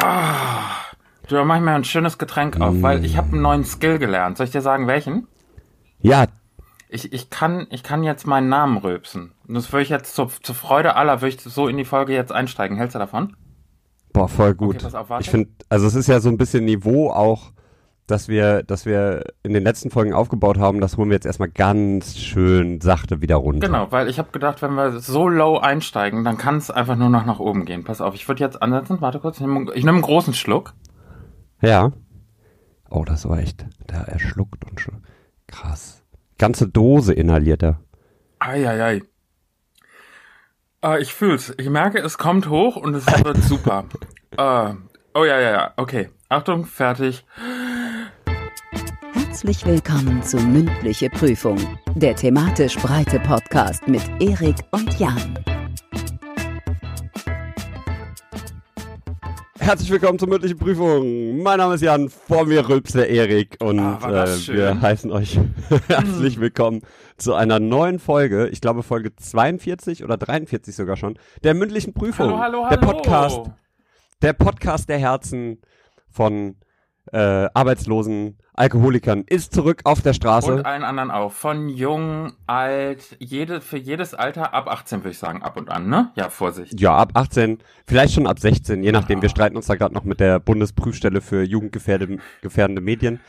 [0.00, 0.76] Ah,
[1.26, 3.98] du, dann mach ich mir ein schönes Getränk auf, weil ich habe einen neuen Skill
[3.98, 4.36] gelernt.
[4.36, 5.26] Soll ich dir sagen, welchen?
[6.00, 6.26] Ja,
[6.88, 9.32] Ich, ich, kann, ich kann jetzt meinen Namen rülpsen.
[9.46, 12.14] Und das würde ich jetzt zur, zur Freude aller, würde ich so in die Folge
[12.14, 12.76] jetzt einsteigen.
[12.76, 13.36] Hältst du davon?
[14.12, 14.84] boah, voll gut.
[14.84, 17.52] Okay, auf, ich finde, also es ist ja so ein bisschen Niveau auch,
[18.08, 21.50] dass wir, dass wir in den letzten Folgen aufgebaut haben, das holen wir jetzt erstmal
[21.50, 23.66] ganz schön sachte wieder runter.
[23.66, 27.10] Genau, weil ich habe gedacht, wenn wir so low einsteigen, dann kann es einfach nur
[27.10, 27.84] noch nach oben gehen.
[27.84, 29.00] Pass auf, ich würde jetzt ansetzen.
[29.00, 30.74] Warte kurz, ich nehme nehm einen großen Schluck.
[31.60, 31.92] Ja.
[32.90, 35.06] Oh, das war echt, da er schluckt und schluckt.
[35.46, 36.02] Krass.
[36.38, 37.80] Ganze Dose inhaliert er.
[38.38, 39.02] Eieiei.
[40.82, 41.52] Äh, ich fühl's.
[41.58, 43.84] Ich merke, es kommt hoch und es wird super.
[44.36, 44.74] Äh,
[45.14, 45.72] oh ja, ja, ja.
[45.76, 46.10] Okay.
[46.28, 47.24] Achtung, fertig.
[49.38, 51.58] Herzlich willkommen zu Mündliche Prüfung,
[51.94, 55.38] der thematisch breite Podcast mit Erik und Jan.
[59.60, 61.40] Herzlich willkommen zur mündlichen Prüfung.
[61.40, 65.38] Mein Name ist Jan, vor mir rülpst der Erik und Ah, äh, wir heißen euch
[65.86, 66.80] herzlich willkommen
[67.16, 72.26] zu einer neuen Folge, ich glaube Folge 42 oder 43 sogar schon, der mündlichen Prüfung.
[72.26, 72.70] Hallo, hallo, hallo.
[72.70, 73.40] Der Podcast,
[74.20, 75.60] der Podcast der Herzen
[76.10, 76.56] von
[77.12, 80.52] äh, Arbeitslosen, Alkoholikern ist zurück auf der Straße.
[80.52, 81.32] Und allen anderen auch.
[81.32, 85.88] Von jung, alt, jede, für jedes Alter ab 18 würde ich sagen, ab und an,
[85.88, 86.10] ne?
[86.16, 86.78] Ja, Vorsicht.
[86.80, 89.22] Ja, ab 18, vielleicht schon ab 16, je nachdem.
[89.22, 93.20] Wir streiten uns da gerade noch mit der Bundesprüfstelle für jugendgefährdende gefährdende Medien.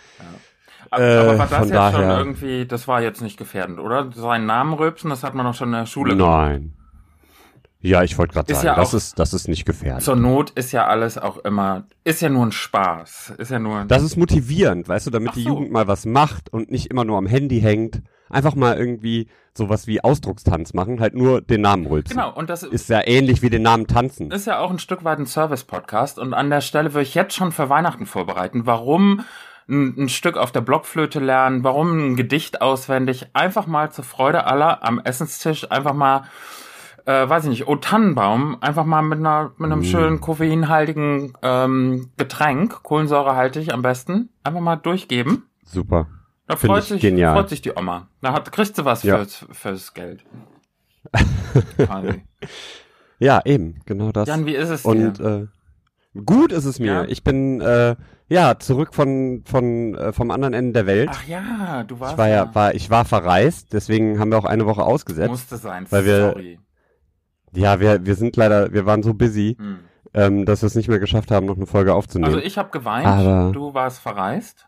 [0.92, 4.12] Aber, Äh, aber war das jetzt schon daher- irgendwie, das war jetzt nicht gefährdend, oder?
[4.12, 6.74] Seinen Namen rülpsen, das hat man doch schon in der Schule Nein.
[7.82, 10.04] Ja, ich wollte gerade sagen, ja das ist das ist nicht gefährlich.
[10.04, 13.34] Zur Not ist ja alles auch immer, ist ja nur ein Spaß.
[13.38, 13.86] Ist ja nur.
[13.86, 15.50] Das ist motivierend, weißt du, damit Ach die so.
[15.50, 18.02] Jugend mal was macht und nicht immer nur am Handy hängt.
[18.30, 22.16] Einfach mal irgendwie sowas wie Ausdruckstanz machen, halt nur den Namen rülpsen.
[22.18, 24.30] genau, und das Ist ja ähnlich wie den Namen tanzen.
[24.30, 27.34] ist ja auch ein Stück weit ein Service-Podcast und an der Stelle würde ich jetzt
[27.34, 28.66] schon für Weihnachten vorbereiten.
[28.66, 29.26] Warum
[29.68, 31.64] ein, ein Stück auf der Blockflöte lernen?
[31.64, 33.28] Warum ein Gedicht auswendig?
[33.34, 36.26] Einfach mal zur Freude aller am Essenstisch einfach mal,
[37.10, 42.10] äh, weiß ich nicht, O Tannenbaum, einfach mal mit einer mit einem schönen koffeinhaltigen ähm,
[42.18, 45.44] Getränk, kohlensäurehaltig am besten, einfach mal durchgeben.
[45.66, 46.08] Super.
[46.48, 47.36] Da Find freut ich sich, genial.
[47.36, 48.08] freut sich die Oma.
[48.22, 49.18] Da hat, kriegst du was Ja.
[49.18, 50.24] fürs, fürs Geld.
[53.20, 54.28] Ja, eben, genau das.
[54.30, 55.48] Jan, wie ist es Und dir?
[56.16, 56.94] äh, gut ist es mir.
[56.94, 57.06] Ja?
[57.06, 57.96] Ich bin äh,
[58.30, 61.10] ja zurück von von äh, vom anderen Ende der Welt.
[61.12, 64.46] Ach ja, du warst ich war ja war ich war verreist, deswegen haben wir auch
[64.46, 65.30] eine Woche ausgesetzt.
[65.32, 66.60] Musste sein, weil wir- sorry.
[67.54, 69.80] Ja, wir wir sind leider wir waren so busy, Hm.
[70.14, 72.34] ähm, dass wir es nicht mehr geschafft haben, noch eine Folge aufzunehmen.
[72.34, 74.68] Also ich habe geweint, Aber- du warst verreist.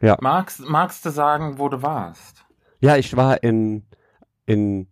[0.00, 0.16] Ja.
[0.20, 2.44] Magst, magst du sagen, wo du warst?
[2.80, 3.84] Ja, ich war in,
[4.46, 4.88] in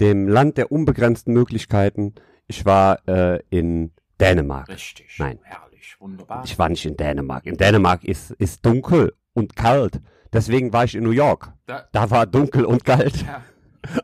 [0.00, 2.14] dem Land der unbegrenzten Möglichkeiten.
[2.46, 4.68] Ich war äh, in Dänemark.
[4.68, 5.16] Richtig.
[5.18, 5.38] Nein.
[5.42, 6.42] Herrlich, wunderbar.
[6.46, 7.44] Ich war nicht in Dänemark.
[7.44, 10.00] In Dänemark ist, ist dunkel und kalt.
[10.32, 11.52] Deswegen war ich in New York.
[11.66, 13.42] Da, Da war dunkel und kalt, ja,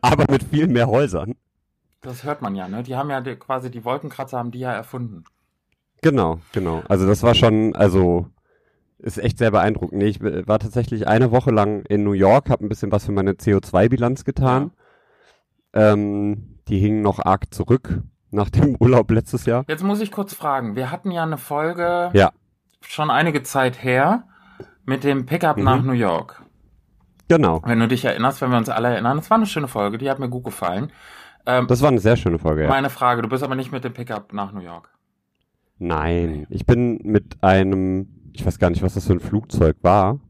[0.02, 1.34] aber mit viel mehr Häusern.
[2.02, 2.82] Das hört man ja, ne?
[2.82, 5.24] Die haben ja die, quasi die Wolkenkratzer haben die ja erfunden.
[6.02, 6.82] Genau, genau.
[6.88, 8.26] Also das war schon, also
[8.98, 10.02] ist echt sehr beeindruckend.
[10.02, 13.32] Ich war tatsächlich eine Woche lang in New York, habe ein bisschen was für meine
[13.32, 14.72] CO2-Bilanz getan.
[15.72, 19.64] Ähm, die hingen noch arg zurück nach dem Urlaub letztes Jahr.
[19.68, 20.76] Jetzt muss ich kurz fragen.
[20.76, 22.32] Wir hatten ja eine Folge Ja.
[22.80, 24.24] schon einige Zeit her
[24.84, 25.64] mit dem Pickup Mhm.
[25.64, 26.42] nach New York.
[27.28, 27.62] Genau.
[27.64, 30.10] Wenn du dich erinnerst, wenn wir uns alle erinnern, es war eine schöne Folge, die
[30.10, 30.90] hat mir gut gefallen.
[31.46, 32.68] Ähm, Das war eine sehr schöne Folge, ja.
[32.68, 34.90] Meine Frage, du bist aber nicht mit dem Pickup nach New York.
[35.78, 40.20] Nein, ich bin mit einem, ich weiß gar nicht, was das für ein Flugzeug war.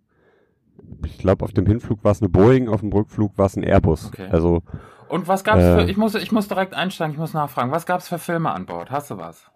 [1.04, 3.62] Ich glaube, auf dem Hinflug war es eine Boeing, auf dem Rückflug war es ein
[3.65, 4.06] Airbus.
[4.09, 4.28] Okay.
[4.31, 4.62] Also,
[5.09, 5.75] Und was gab's Äh.
[5.84, 8.66] für, ich muss, ich muss direkt einsteigen, ich muss nachfragen, was gab's für Filme an
[8.66, 8.91] Bord?
[8.91, 9.47] Hast du was?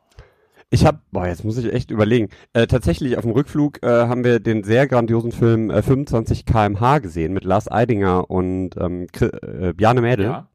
[0.71, 2.31] ich habe, boah, jetzt muss ich echt überlegen.
[2.53, 6.99] Äh, tatsächlich, auf dem Rückflug äh, haben wir den sehr grandiosen Film äh, 25 kmh
[6.99, 10.27] gesehen mit Lars Eidinger und ähm, äh, Bjarne Mädel.
[10.27, 10.49] Ja.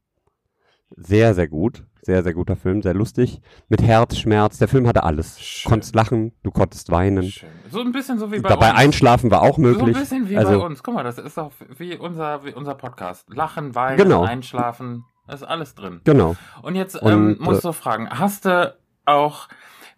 [0.96, 1.84] Sehr, sehr gut.
[2.02, 3.40] Sehr, sehr guter Film, sehr lustig.
[3.68, 4.56] Mit Herzschmerz.
[4.56, 5.38] Der Film hatte alles.
[5.38, 5.68] Schön.
[5.70, 7.24] Konntest lachen, du konntest weinen.
[7.24, 7.48] Schön.
[7.70, 8.78] So ein bisschen so wie bei Dabei uns.
[8.78, 9.94] einschlafen war auch So möglich.
[9.96, 10.82] ein bisschen wie also, bei uns.
[10.82, 13.26] Guck mal, das ist doch wie unser, wie unser Podcast.
[13.28, 14.24] Lachen, weinen, Genau.
[14.24, 16.00] einschlafen, das ist alles drin.
[16.04, 16.36] Genau.
[16.62, 19.48] Und jetzt ähm, Und, musst du fragen, hast du auch,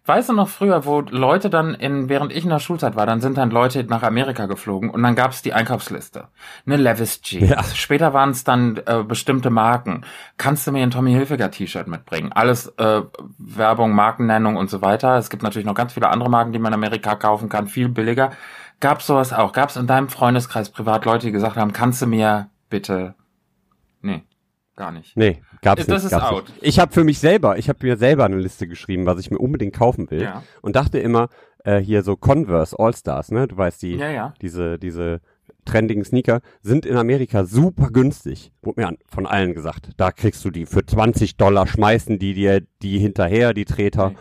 [0.05, 3.21] weißt du noch früher, wo Leute dann in, während ich in der Schulzeit war, dann
[3.21, 6.27] sind dann Leute nach Amerika geflogen und dann gab's die Einkaufsliste.
[6.65, 7.49] Eine Levis Jeans.
[7.49, 7.63] Ja.
[7.63, 10.05] Später waren es dann äh, bestimmte Marken.
[10.37, 12.31] Kannst du mir ein Tommy Hilfiger T-Shirt mitbringen?
[12.33, 13.01] Alles äh,
[13.37, 15.17] Werbung, Markennennung und so weiter.
[15.17, 17.87] Es gibt natürlich noch ganz viele andere Marken, die man in Amerika kaufen kann, viel
[17.87, 18.31] billiger.
[18.79, 19.53] Gab's sowas auch?
[19.53, 23.15] Gab's in deinem Freundeskreis privat Leute, die gesagt haben, kannst du mir bitte.
[24.75, 25.15] Gar nicht.
[25.15, 26.11] Nee, gab's Das nicht.
[26.13, 26.49] ist gab's out.
[26.49, 26.59] Nicht.
[26.63, 29.37] Ich habe für mich selber, ich habe mir selber eine Liste geschrieben, was ich mir
[29.37, 30.43] unbedingt kaufen will Ja.
[30.61, 31.29] und dachte immer
[31.63, 33.47] äh, hier so Converse All-Stars, ne?
[33.47, 34.33] Du weißt die Ja, ja.
[34.41, 35.21] diese diese
[35.65, 38.51] trendigen Sneaker sind in Amerika super günstig.
[38.63, 39.91] Wurde mir von allen gesagt.
[39.97, 44.09] Da kriegst du die für 20 Dollar, schmeißen die dir die hinterher, die Treter.
[44.09, 44.15] Nee.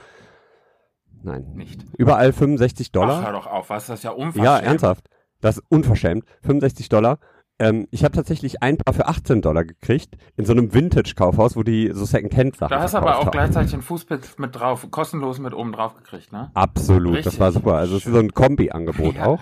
[1.25, 1.47] Nein.
[1.55, 1.85] Nicht.
[1.97, 3.21] Überall 65 Dollar.
[3.21, 4.45] Ach, hör doch auf, was, das ist ja unverschämt.
[4.45, 5.07] Ja, ernsthaft.
[5.41, 6.25] Das ist unverschämt.
[6.43, 7.19] 65 Dollar.
[7.59, 11.63] Ähm, ich habe tatsächlich ein Paar für 18 Dollar gekriegt in so einem Vintage-Kaufhaus, wo
[11.63, 13.31] die so Second-Hand-Sachen Da hast du aber auch haben.
[13.33, 16.51] gleichzeitig einen Fußpilz mit drauf, kostenlos mit oben drauf gekriegt, ne?
[16.55, 17.75] Absolut, Richtig das war super.
[17.75, 19.27] Also es ist so ein Kombi-Angebot Ja.
[19.27, 19.41] auch.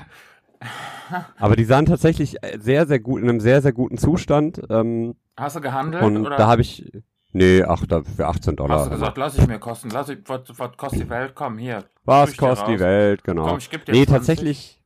[1.39, 4.61] Aber die sahen tatsächlich äh, sehr, sehr gut, in einem sehr, sehr guten Zustand.
[4.69, 6.93] Ähm, Hast du gehandelt und oder da habe ich,
[7.33, 8.81] nee, ach, da für 18 Dollar.
[8.81, 11.57] hast du gesagt, lass ich mir kosten, lass ich, was, was kostet die Welt, komm,
[11.57, 11.85] hier.
[12.05, 12.81] Was kostet die.
[12.81, 13.47] Welt, genau.
[13.47, 14.09] Komm, ich geb dir nee, 20.
[14.15, 14.80] tatsächlich,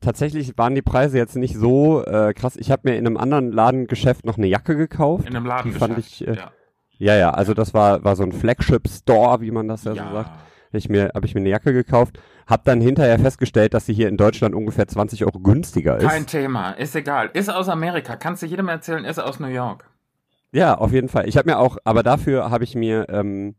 [0.00, 2.56] tatsächlich waren die Preise jetzt nicht so äh, krass.
[2.56, 5.26] Ich habe mir in einem anderen Ladengeschäft noch eine Jacke gekauft.
[5.26, 6.50] In einem Die Laden fand ich, äh, ja.
[6.98, 10.12] ja, ja, also das war, war so ein Flagship-Store, wie man das ja, so ja.
[10.12, 10.30] sagt.
[10.30, 13.92] Hab ich mir, habe ich mir eine Jacke gekauft, habe dann hinterher festgestellt, dass sie
[13.92, 16.06] hier in Deutschland ungefähr 20 Euro günstiger ist.
[16.06, 17.30] Kein Thema, ist egal.
[17.32, 19.90] Ist aus Amerika, kannst du jedem erzählen, ist aus New York.
[20.52, 21.28] Ja, auf jeden Fall.
[21.28, 23.54] Ich habe mir auch, aber dafür habe ich mir ähm,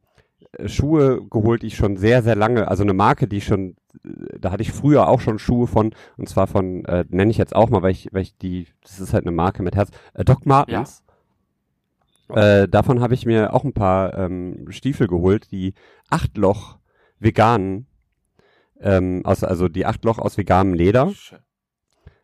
[0.66, 4.40] Schuhe geholt, die ich schon sehr, sehr lange, also eine Marke, die ich schon, äh,
[4.40, 7.56] da hatte ich früher auch schon Schuhe von, und zwar von, äh, nenne ich jetzt
[7.56, 10.24] auch mal, weil ich, weil ich die, das ist halt eine Marke mit Herz, äh,
[10.24, 11.04] Doc Martens.
[12.30, 15.74] Äh, davon habe ich mir auch ein paar ähm, Stiefel geholt, die
[16.10, 16.78] Achtloch
[17.20, 17.88] veganen,
[18.80, 21.12] ähm, aus, also die Achtloch aus veganem Leder.
[21.14, 21.40] Schön.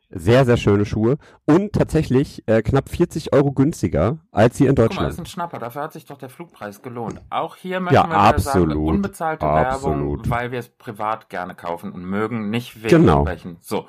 [0.09, 1.17] Sehr, sehr schöne Schuhe.
[1.45, 5.09] Und tatsächlich äh, knapp 40 Euro günstiger als hier in Guck mal, Deutschland.
[5.11, 7.21] ist ein Schnapper, dafür hat sich doch der Flugpreis gelohnt.
[7.29, 8.89] Auch hier möchten Ja, wir wieder sagen, absolut.
[8.89, 10.19] unbezahlte Absolut.
[10.19, 13.11] Werbung, weil wir es privat gerne kaufen und mögen, nicht wegen Genau.
[13.25, 13.57] irgendwelchen.
[13.59, 13.87] So.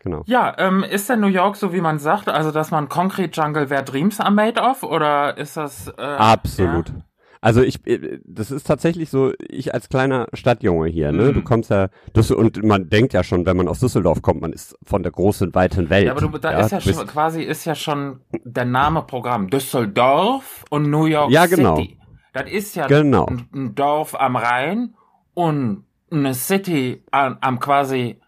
[0.00, 0.22] Genau.
[0.26, 3.70] Ja, ähm, ist denn New York so, wie man sagt, also dass man Concrete Jungle
[3.70, 5.86] where dreams are made of, oder ist das...
[5.96, 6.88] Äh, Absolut.
[6.88, 6.94] Ja?
[7.44, 11.34] Also ich, äh, das ist tatsächlich so, ich als kleiner Stadtjunge hier, ne, Mhm.
[11.34, 14.52] du kommst ja, das, und man denkt ja schon, wenn man aus Düsseldorf kommt, man
[14.52, 16.06] ist von der großen, weiten Welt.
[16.06, 19.02] Ja, aber du, da ist ja du bist- schon, quasi ist ja schon der Name
[19.02, 19.50] Programm.
[19.50, 21.76] Düsseldorf und New York Ja, genau.
[21.76, 21.98] City.
[22.32, 23.26] Das ist ja Genau.
[23.26, 24.94] ein, ein Dorf am Rhein
[25.34, 28.20] und eine City am, am quasi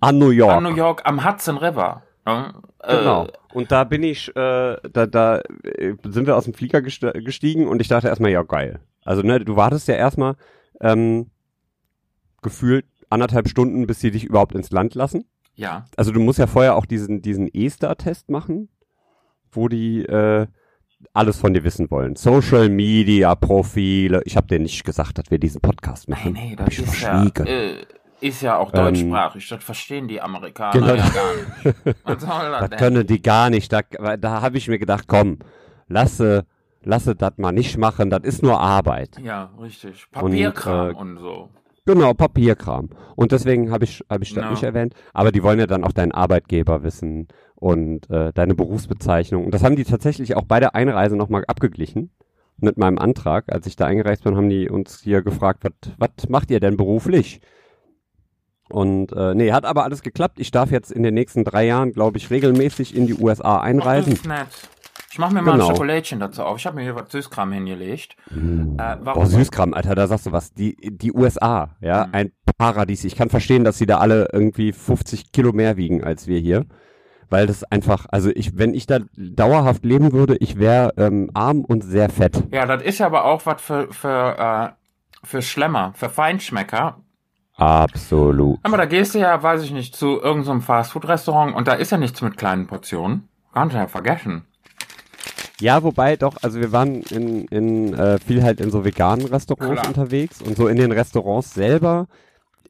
[0.00, 0.52] an New York.
[0.56, 2.02] an New York am Hudson River.
[2.24, 2.54] Ne?
[2.88, 3.26] Genau.
[3.26, 7.66] Äh, Und da bin ich, äh, da, da äh, sind wir aus dem Flieger gestiegen
[7.68, 8.80] und ich dachte erstmal, ja geil.
[9.04, 10.36] Also ne, du wartest ja erstmal
[10.80, 11.30] ähm,
[12.42, 15.24] gefühlt anderthalb Stunden, bis sie dich überhaupt ins Land lassen.
[15.54, 15.84] ja.
[15.96, 18.68] Also du musst ja vorher auch diesen diesen E-Star-Test machen,
[19.52, 20.46] wo die äh,
[21.12, 22.16] alles von dir wissen wollen.
[22.16, 24.22] Social Media Profile.
[24.24, 26.32] Ich habe dir nicht gesagt, dass wir diesen Podcast Nee, machen.
[26.32, 27.76] nee, Hab das ich ist ja, äh,
[28.20, 29.48] ist ja auch Ähm, deutschsprachig.
[29.48, 30.94] Das verstehen die Amerikaner Genau.
[30.94, 31.96] ja gar nicht.
[32.04, 33.72] Was soll das Das können die gar nicht.
[33.72, 33.82] Da,
[34.16, 35.38] da habe ich mir gedacht, komm,
[35.88, 36.46] lasse,
[36.82, 38.10] lasse das mal nicht machen.
[38.10, 39.18] Das ist nur Arbeit.
[39.22, 40.06] Ja, richtig.
[40.10, 41.48] Papierkram und, äh, so.
[41.84, 42.90] Genau, Papierkram.
[43.14, 44.50] Und deswegen habe ich, habe ich das Ja.
[44.50, 44.94] nicht erwähnt.
[45.14, 49.44] Aber die wollen ja dann auch deinen Arbeitgeber wissen und äh, deine Berufsbezeichnung.
[49.44, 52.10] Und das haben die tatsächlich auch bei der Einreise nochmal abgeglichen
[52.58, 53.44] mit meinem Antrag.
[53.52, 55.62] Als ich da eingereist bin, haben die uns hier gefragt,
[55.98, 57.40] was macht ihr denn beruflich?
[58.68, 60.38] Und äh, nee, hat aber alles geklappt.
[60.40, 64.12] Ich darf jetzt in den nächsten drei Jahren, glaube ich, regelmäßig in die USA einreisen.
[64.14, 64.48] ist nett.
[65.12, 65.68] Ich mache mir mal Genau.
[65.68, 66.58] ein Schokolädchen dazu auf.
[66.58, 68.16] Ich habe mir hier was Süßkram hingelegt.
[68.30, 68.34] Äh,
[69.00, 69.22] warum?
[69.22, 70.52] Boah, Süßkram, Alter, da sagst du was.
[70.52, 72.14] Die, die USA, ja, Mhm.
[72.14, 73.04] ein Paradies.
[73.04, 76.66] Ich kann verstehen, dass sie da alle irgendwie 50 Kilo mehr wiegen als wir hier.
[77.30, 81.64] Weil das einfach, also ich, wenn ich da dauerhaft leben würde, ich wäre ähm, arm
[81.64, 82.42] und sehr fett.
[82.52, 86.98] Ja, das ist ja aber auch was für, für, äh, für Schlemmer, für Feinschmecker.
[87.56, 88.58] Absolut.
[88.62, 91.98] Aber da gehst du ja, weiß ich nicht, zu irgendeinem Fastfood-Restaurant und da ist ja
[91.98, 93.28] nichts mit kleinen Portionen.
[93.52, 94.44] Kannst du ja vergessen.
[95.58, 99.80] Ja, wobei doch, also wir waren in, in äh, viel halt in so veganen Restaurants
[99.80, 99.88] Klar.
[99.88, 102.08] unterwegs und so in den Restaurants selber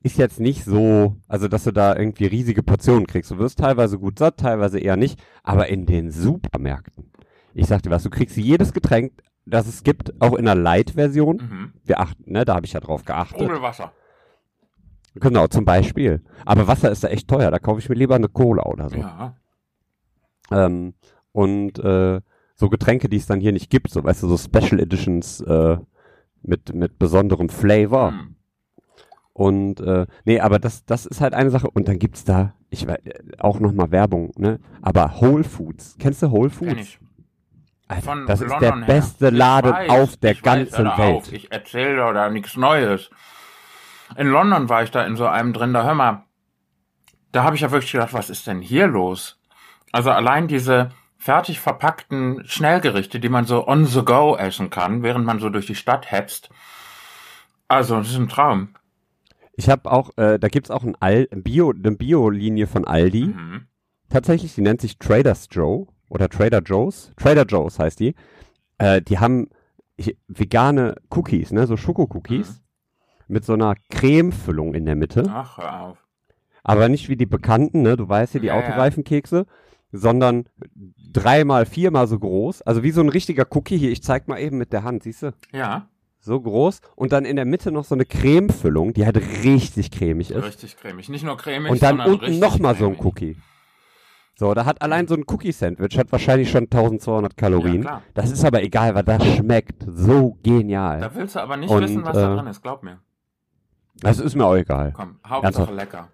[0.05, 3.33] ist jetzt nicht so, also dass du da irgendwie riesige Portionen kriegst.
[3.33, 7.11] Du wirst teilweise gut satt, teilweise eher nicht, aber in den Supermärkten.
[7.55, 9.13] Ich sag dir was, du kriegst jedes Getränk,
[9.47, 11.37] das es gibt, auch in der Light-Version.
[11.37, 11.73] Mhm.
[11.85, 13.41] Wir achten, ne, da habe ich ja drauf geachtet.
[13.41, 13.93] Sprudelwasser.
[15.21, 16.23] Genau, zum Beispiel.
[16.45, 18.97] Aber Wasser ist da echt teuer, da kaufe ich mir lieber eine Cola oder so.
[18.97, 19.37] Ja.
[20.51, 20.95] Ähm,
[21.33, 22.21] und äh,
[22.55, 25.79] so Getränke, die es dann hier nicht gibt, so weißt du, so Special Editions äh,
[26.43, 28.11] mit, mit besonderem Flavor.
[28.13, 28.37] Hm.
[29.33, 31.69] Und äh, nee, aber das, das ist halt eine Sache.
[31.69, 33.01] Und dann gibt's da, ich weiß,
[33.39, 34.61] auch nochmal Werbung, ne?
[34.81, 35.97] Aber Whole Foods.
[35.99, 36.71] Kennst du Whole Foods?
[36.71, 36.99] Kenn ich.
[38.03, 38.87] Von das ist London der her.
[38.87, 41.17] beste Laden weiß, auf der weiß, ganzen hör Welt.
[41.17, 43.11] Auf, ich erzähle da nichts Neues.
[44.15, 46.25] In London war ich da in so einem drin, da hör mal,
[47.33, 49.41] da habe ich ja wirklich gedacht, was ist denn hier los?
[49.93, 55.27] Also allein diese fertig verpackten Schnellgerichte, die man so on the go essen kann, während
[55.27, 56.51] man so durch die Stadt hetzt.
[57.69, 58.69] Also, das ist ein Traum.
[59.55, 63.25] Ich habe auch, äh, da gibt's auch ein Al Bio, eine Bio-Linie von Aldi.
[63.27, 63.67] Mhm.
[64.09, 67.13] Tatsächlich, die nennt sich Traders Joe oder Trader Joe's.
[67.17, 68.15] Trader Joe's heißt die.
[68.79, 69.49] Äh, die haben
[70.29, 72.61] vegane Cookies, ne, so Schoko-Cookies
[73.29, 75.25] mit so einer Cremefüllung in der Mitte.
[75.33, 75.99] Ach, hör auf.
[76.65, 78.55] Aber nicht wie die bekannten, ne, du weißt ja, die Ja.
[78.59, 79.47] Autoreifenkekse,
[79.93, 80.49] sondern
[81.13, 82.63] dreimal, viermal so groß.
[82.63, 83.91] Also wie so ein richtiger Cookie hier.
[83.91, 85.33] Ich zeig mal eben mit der Hand, siehst du?
[85.53, 86.81] Ja, So groß.
[86.97, 90.45] Und dann in der Mitte noch so eine Cremefüllung, die halt richtig cremig ist.
[90.45, 91.09] richtig cremig.
[91.09, 92.97] Nicht nur cremig, Und dann sondern unten nochmal so ein.
[92.99, 93.37] Cookie.
[94.35, 97.77] So, da hat allein so ein Cookie-Sandwich, hat wahrscheinlich schon 1200 Kalorien.
[97.77, 98.03] Ja, klar.
[98.13, 101.01] das ist aber egal, weil das schmeckt so genial.
[101.01, 102.99] Da willst du aber nicht Und, wissen, was da äh, drin ist, glaub mir.
[104.01, 104.93] Das ist mir auch egal.
[104.95, 105.73] Komm, Hauptsache Ernsthaft?
[105.73, 106.09] lecker.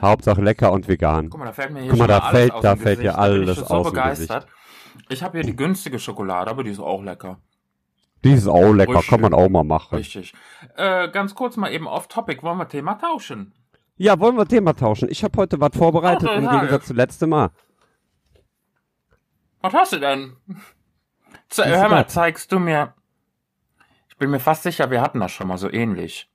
[0.00, 1.28] Hauptsache lecker und vegan.
[1.28, 2.80] Guck mal, da fällt mir hier Guck mal, schon da alles fällt- aus da dem
[2.82, 3.18] fällt dir Gesicht.
[3.18, 4.46] Da bin alles ich so aus dem begeistert.
[5.08, 7.38] Ich habe hier die günstige Schokolade, aber die ist auch lecker.
[8.24, 9.08] Die ist auch lecker, Richtig.
[9.10, 9.96] kann man auch mal machen.
[9.96, 10.34] Richtig.
[10.76, 13.52] Äh, ganz kurz mal eben off topic, wollen wir Thema tauschen?
[13.96, 15.08] Ja, wollen wir Thema tauschen?
[15.10, 17.50] Ich habe heute was vorbereitet Ach, im ja, Gegensatz zu letztem Mal.
[19.60, 20.36] Was hast du denn?
[21.48, 22.14] Ze hör mal, das?
[22.14, 22.94] zeigst du mir.
[24.08, 26.29] Ich bin mir fast sicher, wir hatten das schon mal so ähnlich.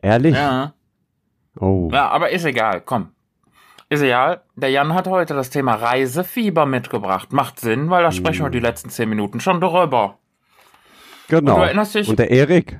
[0.00, 0.34] Ehrlich?
[0.34, 0.74] Ja.
[1.58, 1.88] Oh.
[1.92, 3.08] Ja, aber ist egal, komm.
[3.88, 4.42] Ist egal.
[4.56, 7.32] Der Jan hat heute das Thema Reisefieber mitgebracht.
[7.32, 10.18] Macht Sinn, weil da sprechen wir die letzten zehn Minuten schon drüber.
[11.28, 11.52] Genau.
[11.54, 12.78] Und du erinnerst dich- Und der Erik?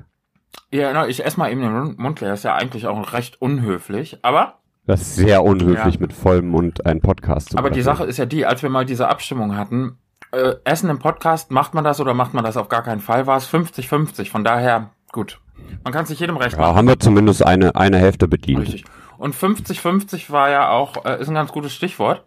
[0.71, 2.33] Ja, na, ich ess mal eben den Mund- leer.
[2.33, 4.19] Ist ja eigentlich auch recht unhöflich.
[4.23, 6.00] Aber, Das ist sehr unhöflich, Ja.
[6.00, 7.97] mit vollem Mund einen Podcast zu aber die machen.
[7.99, 9.99] Sache ist ja die, als wir mal diese Abstimmung hatten,
[10.33, 13.26] äh, Essen im Podcast, macht man das oder macht man das auf gar keinen Fall,
[13.26, 14.31] war es 50-50.
[14.31, 15.40] Von daher, gut.
[15.85, 16.76] Man kann sich jedem recht Ja, machen.
[16.76, 18.61] haben wir zumindest eine, eine Hälfte bedient.
[18.62, 18.85] Richtig.
[19.19, 22.25] Und 50-50 war ja auch, äh, ist ein ganz gutes Stichwort.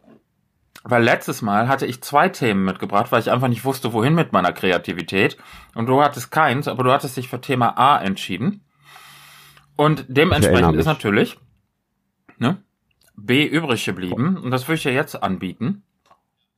[0.83, 4.33] Weil letztes Mal hatte ich zwei Themen mitgebracht, weil ich einfach nicht wusste, wohin mit
[4.33, 5.35] meiner Kreativität.
[5.73, 8.61] Und du hattest keins, aber du hattest dich für Thema A entschieden.
[9.75, 11.39] Und dementsprechend ist natürlich
[12.37, 12.57] ne,
[13.15, 14.37] B übrig geblieben.
[14.37, 15.83] Und das würde ich dir jetzt anbieten.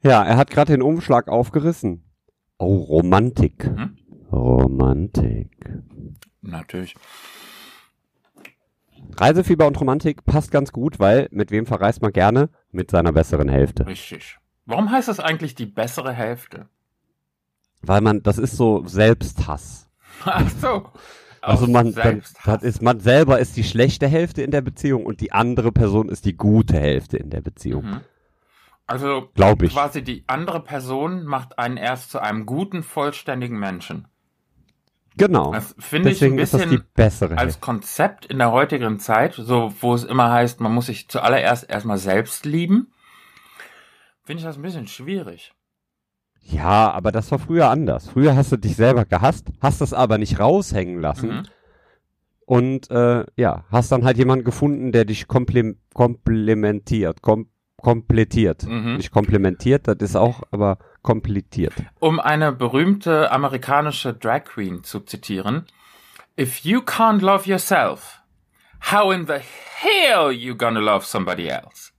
[0.03, 2.03] Ja, er hat gerade den Umschlag aufgerissen.
[2.57, 3.65] Oh, Romantik.
[3.65, 3.97] Mhm.
[4.31, 5.51] Romantik.
[6.47, 6.95] Natürlich.
[9.17, 12.49] Reisefieber und Romantik passt ganz gut, weil mit wem verreist man gerne?
[12.71, 13.85] Mit seiner besseren Hälfte.
[13.85, 14.37] Richtig.
[14.65, 16.67] Warum heißt das eigentlich die bessere Hälfte?
[17.81, 19.87] Weil man, das ist so Selbsthass.
[20.25, 20.89] Ach so.
[21.41, 25.21] Also man, dann, das ist, man selber ist die schlechte Hälfte in der Beziehung und
[25.21, 27.85] die andere Person ist die gute Hälfte in der Beziehung.
[27.85, 28.01] Mhm.
[28.87, 29.73] Also Glaub ich.
[29.73, 34.07] quasi die andere Person macht einen erst zu einem guten, vollständigen Menschen.
[35.17, 35.51] Genau.
[35.51, 37.59] Das finde ich ein Deswegen ist das die bisschen bessere als.
[37.59, 41.97] Konzept in der heutigen Zeit, so wo es immer heißt, man muss sich zuallererst erstmal
[41.97, 42.93] selbst lieben,
[44.23, 45.53] finde ich das ein bisschen schwierig.
[46.41, 48.09] Ja, aber das war früher anders.
[48.09, 51.29] Früher hast du dich selber gehasst, hast das aber nicht raushängen lassen.
[51.29, 51.43] Mhm.
[52.45, 57.49] Und äh, ja, hast dann halt jemanden gefunden, der dich komplem komplementiert, kom
[57.81, 58.63] komplettiert.
[58.63, 58.97] Mhm.
[58.97, 61.73] Nicht komplementiert, das ist auch, aber komplettiert.
[61.99, 65.65] Um eine berühmte amerikanische Drag Queen zu zitieren,
[66.39, 68.21] If you can't love yourself,
[68.91, 69.39] how in the
[69.79, 71.91] hell you gonna love somebody else?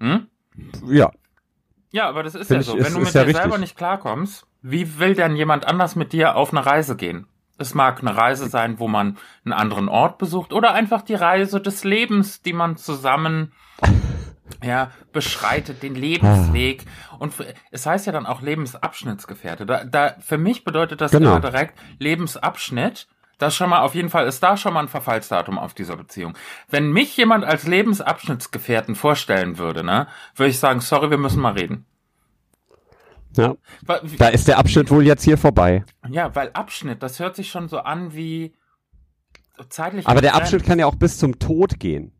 [0.00, 0.28] Hm?
[0.86, 1.10] Ja,
[1.92, 2.78] Ja, aber das ist Find ja so.
[2.78, 3.42] ich, Wenn du mit ja dir richtig.
[3.42, 7.26] selber nicht klarkommst, wie will denn jemand anders mit dir auf eine Reise gehen?
[7.58, 11.60] Es mag eine Reise sein, wo man einen anderen Ort besucht oder einfach die Reise
[11.60, 13.52] des Lebens, die man zusammen
[14.62, 16.84] ja, beschreitet, den Lebensweg.
[17.18, 19.66] Und für, es heißt ja dann auch Lebensabschnittsgefährte.
[19.66, 21.30] Da, da, für mich bedeutet das Genau.
[21.36, 23.08] immer direkt Lebensabschnitt.
[23.38, 26.34] Das schon mal, auf jeden Fall ist da schon mal ein Verfallsdatum auf dieser Beziehung.
[26.68, 31.54] Wenn mich jemand als Lebensabschnittsgefährten vorstellen würde, ne, würde ich sagen, sorry, wir müssen mal
[31.54, 31.84] reden.
[33.36, 33.56] ja.
[34.04, 35.84] Wie- Da ist der Abschnitt wohl jetzt hier vorbei.
[36.08, 38.54] Ja, weil Abschnitt, das hört sich schon so an wie
[39.68, 40.06] zeitlich.
[40.06, 40.36] Aber der.
[40.36, 42.12] Abschnitt kann ja auch bis zum Tod gehen.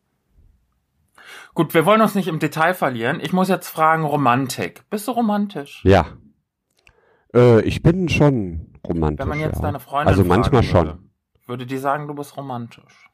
[1.54, 3.18] Gut, wir wollen uns nicht im Detail verlieren.
[3.20, 4.88] Ich muss jetzt fragen, Romantik.
[4.88, 5.82] Bist du romantisch?
[5.84, 6.06] ja.
[7.34, 9.20] Äh, ich bin schon romantisch.
[9.20, 9.62] Wenn man jetzt ja.
[9.62, 11.10] deine Freundin Also manchmal würde, schon.
[11.46, 13.09] Würde die sagen, du bist romantisch?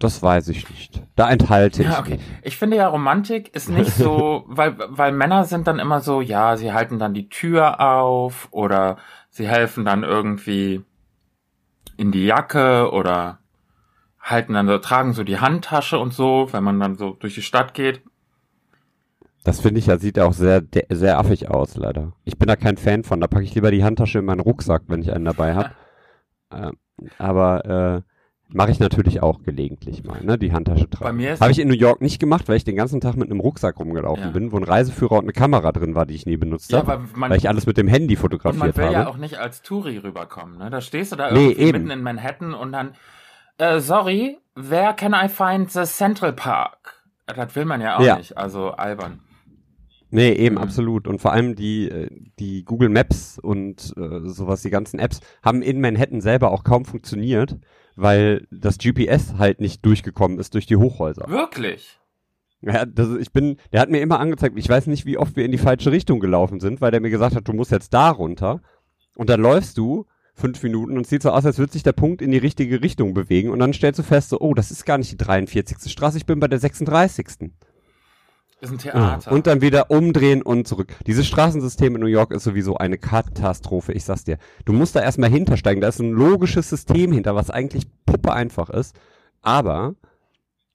[0.00, 1.00] Das weiß ich nicht.
[1.14, 2.16] Da enthalte ich Ja, okay.
[2.16, 2.22] mich.
[2.42, 6.56] Ich finde ja, Romantik ist nicht so, weil, weil Männer sind dann immer so, ja,
[6.56, 8.98] sie halten dann die Tür auf oder
[9.30, 10.84] sie helfen dann irgendwie
[11.96, 13.38] in die Jacke oder
[14.20, 17.42] halten dann so, tragen so die Handtasche und so, wenn man dann so durch die
[17.42, 18.02] Stadt geht.
[19.44, 22.12] Das finde ich ja, sieht ja auch sehr, sehr affig aus, leider.
[22.24, 23.20] Ich bin da kein Fan von.
[23.20, 25.70] Da packe ich lieber die Handtasche in meinen Rucksack, wenn ich einen dabei habe.
[26.50, 26.72] ähm,
[27.18, 28.13] aber äh,
[28.54, 30.38] mache ich natürlich auch gelegentlich mal, ne?
[30.38, 31.16] Die Handtasche Bei tragen.
[31.18, 33.30] mir ist Habe ich in New York nicht gemacht, weil ich den ganzen Tag mit
[33.30, 34.30] einem Rucksack rumgelaufen Ja.
[34.30, 37.04] bin, wo ein Reiseführer und eine Kamera drin war, die ich nie benutzt ja, habe.
[37.14, 38.94] man, weil ich alles mit dem Handy und man fotografiert will habe.
[38.94, 40.58] ja auch nicht als Touri rüberkommen.
[40.58, 40.70] Ne?
[40.70, 41.72] Da stehst du da Nee, irgendwie eben.
[41.78, 42.92] mitten in Manhattan und dann,
[43.58, 47.02] äh, sorry, where can I find the Central Park?
[47.26, 48.16] Das will man ja auch Ja.
[48.18, 49.20] nicht, also albern.
[50.10, 50.60] Nee, eben, Mhm.
[50.60, 51.08] absolut.
[51.08, 52.08] Und vor allem die, äh,
[52.38, 56.84] die Google Maps und äh, sowas, die ganzen Apps, haben in Manhattan selber auch kaum
[56.84, 57.56] funktioniert,
[57.96, 61.28] weil das GPS halt nicht durchgekommen ist durch die Hochhäuser.
[61.28, 61.98] Wirklich?
[62.62, 65.44] Ja, das, ich bin, der hat mir immer angezeigt, ich weiß nicht, wie oft wir
[65.44, 68.10] in die falsche Richtung gelaufen sind, weil der mir gesagt hat, du musst jetzt da
[68.10, 68.62] runter.
[69.16, 72.22] Und dann läufst du fünf Minuten und sieht so aus, als würde sich der Punkt
[72.22, 73.50] in die richtige Richtung bewegen.
[73.50, 75.90] Und dann stellst du fest, so, oh, das ist gar nicht die 43.
[75.90, 77.50] Straße, ich bin bei der 36.
[78.60, 79.32] Ist ein Ah, Theater.
[79.32, 80.94] Und dann wieder umdrehen und zurück.
[81.06, 84.38] Dieses Straßensystem in New York ist sowieso eine Katastrophe, ich sag's dir.
[84.64, 88.70] Du musst da erstmal hintersteigen, da ist ein logisches System hinter, was eigentlich puppe einfach
[88.70, 88.96] ist.
[89.42, 89.94] Aber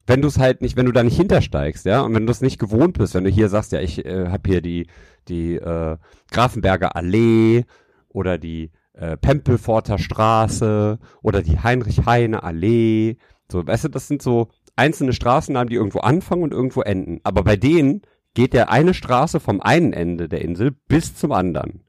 [0.05, 2.41] wenn du es halt nicht, wenn du da nicht hintersteigst, ja, und wenn du es
[2.41, 4.87] nicht gewohnt bist, wenn du hier sagst, ja, ich äh, habe hier die,
[5.27, 5.97] die äh,
[6.31, 7.65] Grafenberger Allee
[8.09, 13.17] oder die äh, Pempelforter Straße oder die Heinrich-Heine-Allee,
[13.51, 17.19] so, weißt du, das sind so einzelne Straßennamen, die irgendwo anfangen und irgendwo enden.
[17.23, 18.01] Aber bei denen
[18.33, 21.81] geht der eine Straße vom einen Ende der Insel bis zum anderen.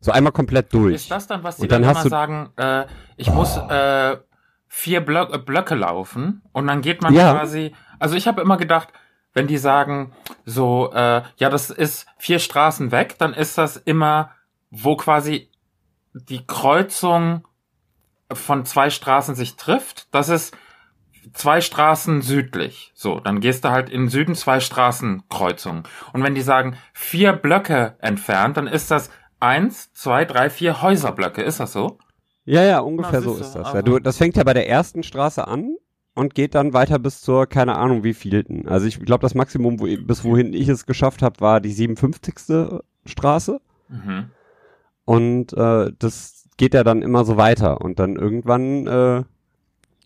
[0.00, 0.94] So einmal komplett durch.
[0.96, 2.84] Ist das dann, was die Und dann dann, immer sagen, äh,
[3.16, 4.16] ich muss äh,
[4.68, 7.32] vier Blö äh, Blöcke laufen und dann geht man Ja.
[7.32, 8.88] quasi, also ich habe immer gedacht,
[9.32, 10.12] wenn die sagen,
[10.44, 14.30] so, äh, ja, das ist vier Straßen weg, dann ist das immer,
[14.70, 15.48] wo quasi
[16.12, 17.46] die Kreuzung
[18.32, 20.56] von zwei Straßen sich trifft, das ist
[21.34, 22.92] zwei Straßen südlich.
[22.94, 25.82] So, dann gehst du halt in Süden zwei Straßenkreuzungen.
[26.12, 29.10] Und wenn die sagen, vier Blöcke entfernt, dann ist das
[29.40, 31.42] eins, zwei, drei, vier Häuserblöcke.
[31.42, 31.98] Ist das so?
[32.44, 33.56] Ja, ja, ungefähr Na, so ist das.
[33.56, 35.76] also- Ja, du, das fängt ja bei der ersten Straße an
[36.14, 38.68] und geht dann weiter bis zur, keine Ahnung, wie vielten.
[38.68, 42.80] Also ich glaube, das Maximum, wo, bis wohin ich es geschafft habe, war die 57.
[43.06, 43.60] Straße.
[43.88, 44.30] Mhm.
[45.04, 47.80] Und äh, das geht ja dann immer so weiter.
[47.80, 49.24] Und dann irgendwann, äh,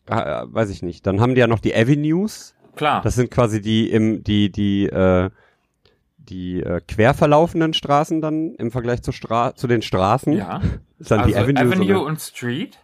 [0.08, 2.54] äh, weiß ich nicht, dann haben die ja noch die Avenues.
[2.76, 3.02] Klar.
[3.02, 5.30] Das sind quasi die im, die, die, äh,
[6.18, 10.32] die äh, quer verlaufenden Straßen dann im Vergleich zur Stra zu den Straßen.
[10.34, 10.60] ja.
[10.98, 12.78] Ist dann Also die Avenue, so Avenue eine- und Street.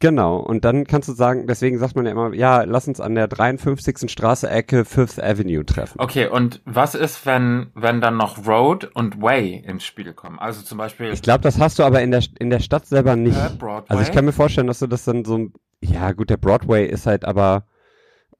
[0.00, 3.16] Genau, und dann kannst du sagen, deswegen sagt man ja immer, ja, lass uns an
[3.16, 4.08] der 53.
[4.08, 5.98] Straße Ecke Fifth Avenue treffen.
[6.00, 10.38] Okay, und was ist, wenn, wenn dann noch Road und Way ins Spiel kommen?
[10.38, 13.16] Also zum Beispiel Ich glaube, das hast du aber in der, in der Stadt selber
[13.16, 13.36] nicht.
[13.36, 13.86] äh, Broadway.
[13.88, 15.48] Also ich kann mir vorstellen, dass du das dann so,
[15.82, 17.64] ja gut, der Broadway ist halt aber,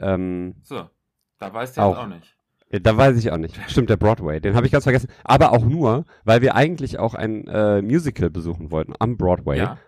[0.00, 0.88] ähm, so,
[1.38, 1.98] da weißt du jetzt Auch.
[1.98, 2.34] auch nicht.
[2.70, 3.58] Ja, Da weiß ich auch nicht.
[3.68, 4.40] Stimmt, der Broadway.
[4.40, 5.08] Den habe ich ganz vergessen.
[5.24, 9.58] Aber auch nur, weil wir eigentlich auch ein äh, Musical besuchen wollten am Broadway.
[9.58, 9.78] Ja.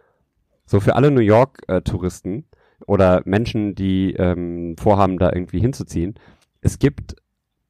[0.64, 2.46] So für alle New York-Touristen
[2.86, 6.14] oder Menschen, die ähm, vorhaben, da irgendwie hinzuziehen.
[6.62, 7.16] Es gibt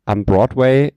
[0.05, 0.93] am Broadway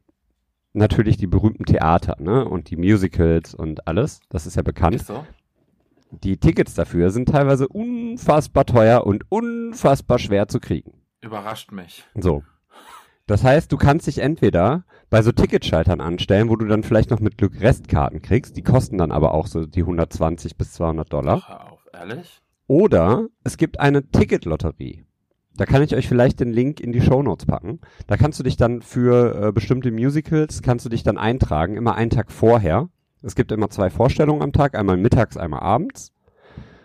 [0.73, 2.45] natürlich die berühmten Theater, ne?
[2.45, 4.19] Und die Musicals und alles.
[4.29, 4.95] Das ist ja bekannt.
[4.95, 5.25] Ist so?
[6.21, 10.93] Die Tickets dafür sind teilweise unfassbar teuer und unfassbar schwer zu kriegen.
[11.21, 12.03] Überrascht mich.
[12.15, 12.43] So.
[13.25, 17.19] Das heißt, du kannst dich entweder bei so Ticketschaltern anstellen, wo du dann vielleicht noch
[17.19, 21.41] mit Glück Restkarten kriegst, die kosten dann aber auch so die 120 bis 200 Dollar.
[21.43, 22.41] Ach, hör auf, ehrlich?
[22.67, 25.05] Oder es gibt eine Ticketlotterie.
[25.55, 27.79] Da kann ich euch vielleicht den Link in die Shownotes packen.
[28.07, 31.95] Da kannst du dich dann für äh, bestimmte Musicals, kannst du dich dann eintragen, immer
[31.95, 32.89] einen Tag vorher.
[33.23, 36.11] Es gibt immer zwei Vorstellungen am Tag, einmal mittags, einmal abends.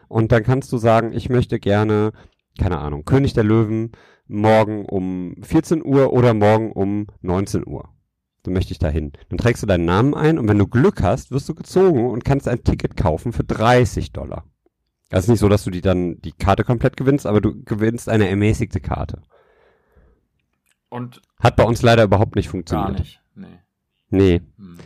[0.07, 2.13] Und dann kannst du sagen, ich möchte gerne,
[2.59, 3.93] keine Ahnung, König der Löwen
[4.27, 7.89] morgen um 14 Uhr oder morgen um 19 Uhr.
[8.45, 9.13] So möchte ich da hin.
[9.29, 12.25] Dann trägst du deinen Namen ein und wenn du Glück hast, wirst du gezogen und
[12.25, 14.45] kannst ein Ticket kaufen für 30 Dollar.
[15.11, 18.29] Also nicht so, dass du die dann die Karte komplett gewinnst, aber du gewinnst eine
[18.29, 19.23] ermäßigte Karte.
[20.89, 22.99] Und Hat bei uns leider überhaupt nicht gar funktioniert.
[23.01, 23.21] nicht.
[23.35, 23.59] Nee.
[24.11, 24.41] Nee.
[24.57, 24.79] Hm.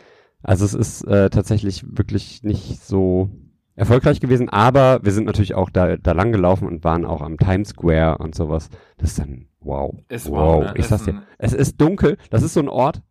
[0.42, 3.31] Also es ist äh, tatsächlich wirklich nicht so
[3.74, 7.38] erfolgreich gewesen, aber wir sind natürlich auch da, da lang gelaufen und waren auch am
[7.38, 8.68] Times Square und sowas.
[8.98, 9.94] Das ist dann wow.
[10.09, 10.38] Ist wow.
[10.38, 10.74] wow, ne?
[10.76, 11.22] Ich sag's dir.
[11.38, 12.18] Es ist dunkel.
[12.31, 13.02] Das ist so ein Ort,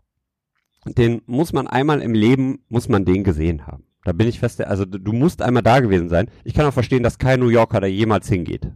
[0.85, 3.83] den muss man einmal im Leben, muss man den gesehen haben.
[4.03, 6.29] Da bin ich fest, also du du musst einmal da gewesen sein.
[6.43, 8.71] Ich kann auch verstehen, dass kein New Yorker da jemals hingeht.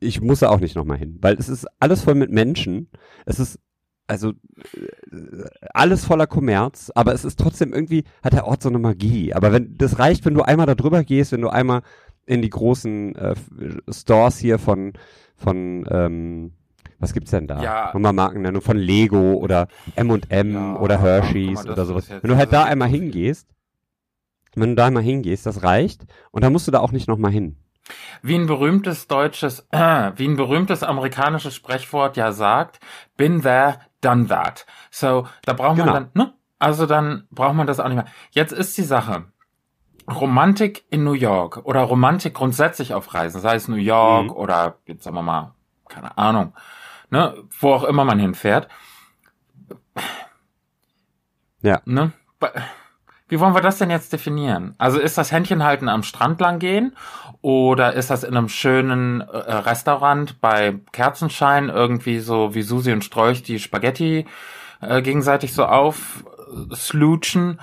[0.00, 2.88] Ich muss da auch nicht nochmal hin, weil es ist alles voll mit Menschen.
[3.26, 3.60] Es ist
[4.08, 5.44] also äh,
[5.74, 9.34] alles voller Kommerz, aber es ist trotzdem irgendwie, hat der Ort so eine Magie.
[9.34, 11.82] Aber wenn, das reicht, wenn du einmal da drüber gehst, wenn du einmal
[12.26, 13.34] in die großen äh,
[13.90, 14.94] Stores hier von,
[15.36, 16.52] von, ähm,
[16.98, 17.62] was gibt's denn da?
[17.62, 17.90] Ja.
[17.92, 22.10] Nochmal Markennennung von Lego oder M&M Ja, oder Hershey's das oder sowas.
[22.10, 23.48] Wenn du halt da einmal hingehst,
[24.54, 27.30] wenn du da einmal hingehst, das reicht und dann musst du da auch nicht nochmal
[27.30, 27.56] hin.
[28.22, 32.80] Wie ein berühmtes deutsches, äh, wie ein berühmtes amerikanisches Sprechwort ja sagt,
[33.16, 34.66] been there, done that.
[34.90, 35.92] So, da braucht man Genau.
[35.92, 36.34] dann, ne?
[36.58, 38.06] Also dann braucht man das auch nicht mehr.
[38.30, 39.26] Jetzt ist die Sache.
[40.10, 44.30] Romantik in New York oder Romantik grundsätzlich auf Reisen, sei es New York Mhm.
[44.32, 45.54] oder jetzt sagen wir mal,
[45.88, 46.54] keine Ahnung,
[47.10, 48.68] ne, wo auch immer man hinfährt.
[51.60, 51.80] Ja.
[51.84, 52.12] Ne?
[53.28, 54.74] Wie wollen wir das denn jetzt definieren?
[54.78, 56.96] Also ist das Händchenhalten am Strand lang gehen
[57.42, 63.04] oder ist das in einem schönen äh, Restaurant bei Kerzenschein irgendwie so wie Susi und
[63.04, 64.26] Strolch die Spaghetti
[64.80, 66.24] äh, gegenseitig so auf
[66.72, 67.58] äh?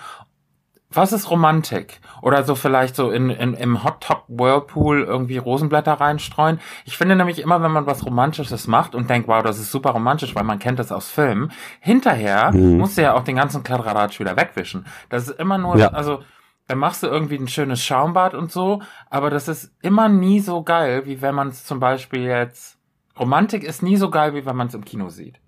[0.96, 2.00] Was ist Romantik?
[2.22, 6.60] Oder so vielleicht so in, in, im Hot Top Whirlpool irgendwie Rosenblätter reinstreuen.
[6.86, 9.92] Ich finde nämlich immer, wenn man was Romantisches macht und denkt, wow, das ist super
[9.92, 12.78] romantisch, weil man kennt das aus Filmen, hinterher Mhm.
[12.78, 14.86] musst du ja auch den ganzen Kladderadatsch wieder wegwischen.
[15.10, 15.90] Das ist immer nur, Ja.
[15.90, 16.20] also,
[16.68, 20.64] dann machst du irgendwie ein schönes Schaumbad und so, aber das ist immer nie so
[20.64, 22.80] geil, wie wenn man es zum Beispiel jetzt,
[23.20, 25.40] Romantik ist nie so geil, wie wenn man es im Kino sieht.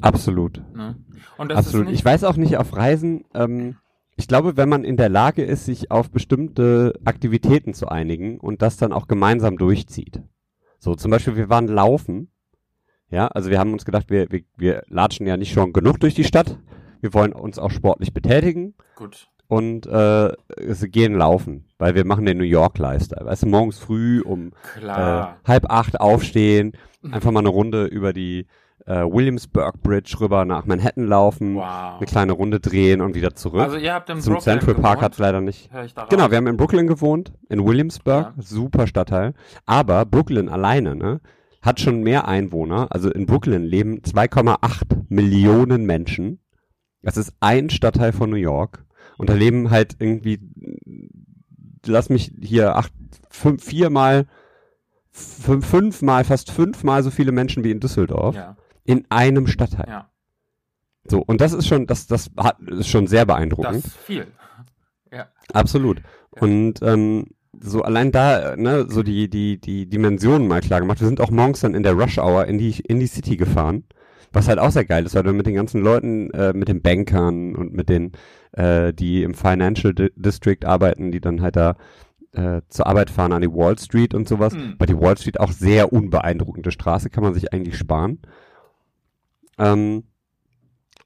[0.00, 0.62] Absolut.
[0.74, 0.96] Ne?
[1.36, 1.90] Und das Absolut.
[1.90, 3.76] Ich weiß auch nicht auf Reisen, ähm,
[4.18, 8.62] ich glaube, wenn man in der Lage ist, sich auf bestimmte Aktivitäten zu einigen und
[8.62, 10.22] das dann auch gemeinsam durchzieht.
[10.80, 12.32] So, zum Beispiel, wir waren laufen.
[13.10, 16.14] Ja, also wir haben uns gedacht, wir, wir, wir latschen ja nicht schon genug durch
[16.14, 16.58] die Stadt.
[17.00, 19.28] Wir wollen uns auch sportlich betätigen gut.
[19.46, 20.32] und äh,
[20.88, 23.24] gehen laufen, weil wir machen den New York Lifestyle.
[23.24, 24.50] Weißt du, morgens früh um
[24.82, 26.72] äh, halb acht aufstehen,
[27.08, 28.46] einfach mal eine Runde über die
[28.86, 31.96] äh, Williamsburg Bridge rüber nach Manhattan laufen, wow.
[31.98, 33.62] eine kleine Runde drehen und wieder zurück.
[33.62, 35.70] Also ihr habt im Zum Brooklyn Central Park gewohnt, hat's leider nicht.
[36.08, 38.42] Genau, wir haben in Brooklyn gewohnt, in Williamsburg, Ja.
[38.42, 39.34] super Stadtteil.
[39.66, 41.20] Aber Brooklyn alleine, ne,
[41.62, 42.88] hat schon mehr Einwohner.
[42.90, 46.40] Also in Brooklyn leben 2,8 Millionen Menschen.
[47.02, 48.84] Das ist ein Stadtteil von New York.
[49.18, 50.38] Und da leben halt irgendwie,
[51.84, 52.92] lass mich hier acht,
[53.30, 54.26] fünf, viermal,
[55.10, 58.36] fünf, fünfmal, fast fünfmal so viele Menschen wie in Düsseldorf.
[58.36, 58.56] Ja,
[58.88, 59.86] In einem Stadtteil.
[59.88, 60.10] ja.
[61.10, 63.76] So, und das ist schon, das, das hat, ist schon sehr beeindruckend.
[63.76, 64.26] Das ist viel.
[65.52, 66.02] Absolut.
[66.36, 66.42] Ja.
[66.42, 67.26] Und ähm,
[67.60, 71.00] so allein da, ne, so die, die, die Dimensionen mal klar gemacht.
[71.00, 73.84] Wir sind auch morgens dann in der Rush Hour in die, in die City gefahren.
[74.30, 76.82] Was halt auch sehr geil ist, weil du mit den ganzen Leuten, äh, mit den
[76.82, 78.12] Bankern und mit den,
[78.52, 81.76] äh, die im Financial Di District arbeiten, die dann halt da
[82.32, 84.52] äh, zur Arbeit fahren an die Wall Street und sowas.
[84.52, 84.76] Hm.
[84.76, 88.20] Bei die Wall Street auch sehr unbeeindruckende Straße, kann man sich eigentlich sparen.
[89.58, 90.04] Ähm,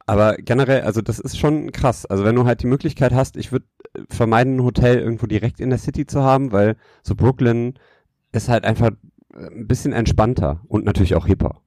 [0.06, 2.06] aber generell, also das ist schon krass.
[2.06, 3.66] Also wenn du halt die Möglichkeit hast, ich würde
[4.08, 7.78] vermeiden, ein Hotel irgendwo direkt in der City zu haben, weil so Brooklyn
[8.32, 8.90] ist halt einfach
[9.34, 11.60] äh, ein bisschen entspannter und natürlich auch hipper.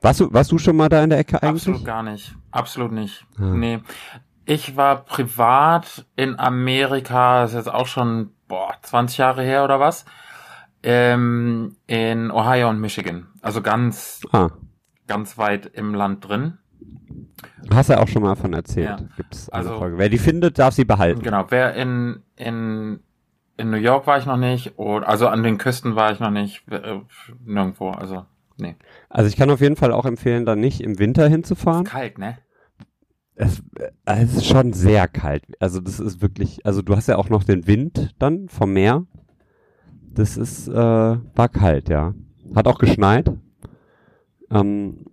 [0.00, 1.62] Warst du, warst du schon mal da in der Ecke eigentlich?
[1.66, 2.34] Absolut gar nicht.
[2.50, 3.24] Absolut nicht.
[3.38, 3.54] Ah.
[3.54, 3.80] Nee.
[4.44, 9.80] Ich war privat in Amerika, das ist jetzt auch schon, boah, 20 Jahre her oder
[9.80, 10.04] was,
[10.82, 13.28] ähm, in Ohio und Michigan.
[13.40, 14.50] Also ganz, Ah,
[15.06, 16.58] ganz weit im Land drin.
[17.70, 19.00] hast du ja auch schon mal von erzählt.
[19.00, 19.06] Ja.
[19.16, 19.98] Gibt's eine Also- Folge.
[19.98, 21.22] Wer die findet, darf sie behalten.
[21.22, 23.00] Genau, wer in, in,
[23.56, 26.30] in New York war ich noch nicht, oder, also an den Küsten war ich noch
[26.30, 27.00] nicht, äh,
[27.44, 28.24] nirgendwo, also,
[28.58, 28.76] nee.
[29.08, 31.84] Also ich kann auf jeden Fall auch empfehlen, da nicht im Winter hinzufahren.
[31.84, 32.38] Kalt, ne?
[33.36, 35.44] Es, äh, es ist schon sehr kalt.
[35.58, 39.06] Also das ist wirklich, also du hast ja auch noch den Wind dann vom Meer.
[40.12, 42.14] Das ist, äh, war kalt, ja.
[42.54, 43.32] Hat auch geschneit.
[44.50, 45.04] Ähm,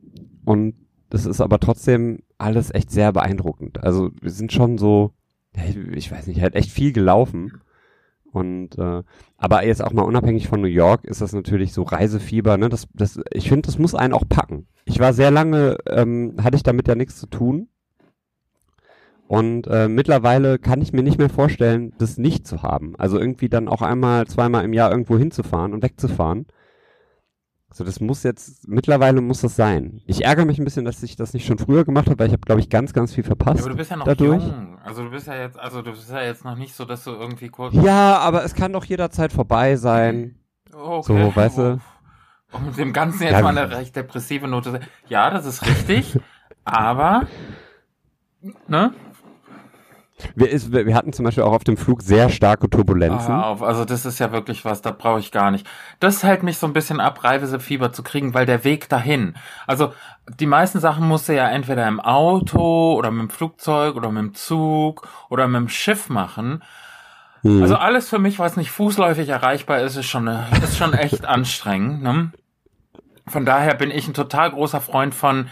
[0.46, 0.76] und
[1.10, 3.84] das ist aber trotzdem alles echt sehr beeindruckend.
[3.84, 5.14] Also wir sind schon so,
[5.94, 7.62] ich weiß nicht, halt echt viel gelaufen.
[8.32, 9.04] Und äh,
[9.38, 12.70] aber jetzt auch mal unabhängig von New York ist das natürlich so Reisefieber, ne?
[12.70, 14.68] Das, das, ich finde, das muss einen auch packen.
[14.86, 17.68] Ich war sehr lange, ähm, hatte ich damit ja nichts zu tun.
[19.28, 22.96] Und äh, mittlerweile kann ich mir nicht mehr vorstellen, das nicht zu haben.
[22.98, 26.48] Also irgendwie dann auch einmal, zweimal im Jahr irgendwo hinzufahren und wegzufahren.
[27.74, 30.02] So, das muss jetzt, mittlerweile muss das sein.
[30.06, 32.34] Ich ärgere mich ein bisschen, dass ich das nicht schon früher gemacht habe, weil ich
[32.34, 33.62] habe, glaube ich, ganz, ganz viel Ja, verpasst.
[33.62, 34.44] aber du bist ja noch dadurch.
[34.44, 34.78] jung.
[34.84, 37.12] Also du bist ja jetzt, also du bist ja jetzt noch nicht so, dass du
[37.12, 37.74] irgendwie kurz.
[37.74, 40.36] Ja, aber es kann doch jederzeit vorbei sein.
[40.74, 41.24] Okay.
[41.24, 41.80] So, weißt du?
[42.52, 44.82] Um mit dem Ganzen jetzt Ja, mal eine recht depressive Note.
[45.08, 46.20] Ja, das ist richtig.
[46.66, 47.26] aber,
[48.68, 48.94] ne?
[50.36, 53.36] Wir, ist, wir hatten zum Beispiel auch auf dem Flug sehr starke Turbulenzen.
[53.36, 55.68] Hör auf, also das ist ja wirklich was, da brauche ich gar nicht.
[56.00, 59.36] Das hält mich so ein bisschen ab, Reisefieber zu kriegen, weil der Weg dahin.
[59.68, 59.94] Also
[60.40, 64.24] die meisten Sachen musst du ja entweder im Auto oder mit dem Flugzeug oder mit
[64.24, 66.64] dem Zug oder mit dem Schiff machen.
[67.42, 67.62] Hm.
[67.62, 72.04] Also alles für mich, was nicht fußläufig erreichbar ist, ist schon, ist schon echt anstrengend.
[72.04, 72.32] Ne?
[73.28, 75.48] Von daher bin ich ein total großer Freund von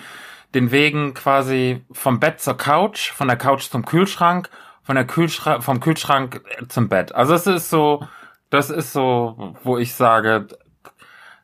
[0.53, 4.49] den Wegen quasi vom Bett zur Couch, von der Couch zum Kühlschrank,
[4.83, 7.13] von der Kühlschrank, vom Kühlschrank zum Bett.
[7.13, 8.05] Also es ist so,
[8.49, 10.47] das ist so, wo ich sage,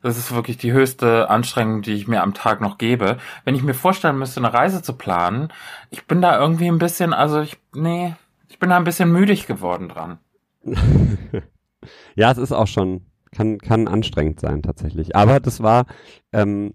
[0.02, 3.18] das ist wirklich die höchste Anstrengung, die ich mir am Tag noch gebe.
[3.44, 5.52] Wenn ich mir vorstellen müsste, eine Reise zu planen,
[5.90, 8.16] ich bin da irgendwie ein bisschen, also ich, nee,
[8.48, 10.20] ich bin da ein bisschen müdig geworden dran.
[12.16, 15.16] ja, es ist auch schon, kann, kann anstrengend sein tatsächlich.
[15.16, 15.86] Aber das war,
[16.32, 16.74] ähm,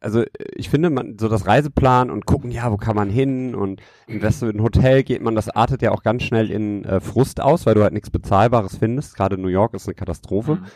[0.00, 3.80] also ich finde, man so das Reiseplan und gucken, ja, wo kann man hin und
[4.06, 7.40] in was ein Hotel geht man, das artet ja auch ganz schnell in äh, Frust
[7.40, 9.16] aus, weil du halt nichts Bezahlbares findest.
[9.16, 10.56] Gerade New York ist eine Katastrophe.
[10.56, 10.66] Mhm.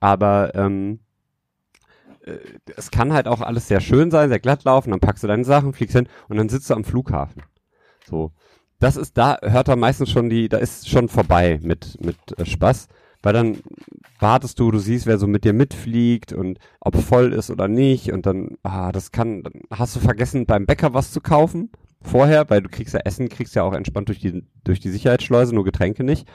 [0.00, 1.00] Aber ähm,
[2.24, 2.38] äh,
[2.76, 5.44] es kann halt auch alles sehr schön sein, sehr glatt laufen, dann packst du deine
[5.44, 7.42] Sachen, fliegst hin und dann sitzt du am Flughafen.
[8.08, 8.32] So.
[8.78, 12.46] Das ist, da hört er meistens schon die, da ist schon vorbei mit, mit äh,
[12.46, 12.88] Spaß
[13.22, 13.58] weil dann
[14.18, 18.12] wartest du, du siehst, wer so mit dir mitfliegt und ob voll ist oder nicht
[18.12, 21.70] und dann, ah, das kann, dann hast du vergessen, beim Bäcker was zu kaufen
[22.02, 25.54] vorher, weil du kriegst ja Essen, kriegst ja auch entspannt durch die, durch die Sicherheitsschleuse,
[25.54, 26.26] nur Getränke nicht.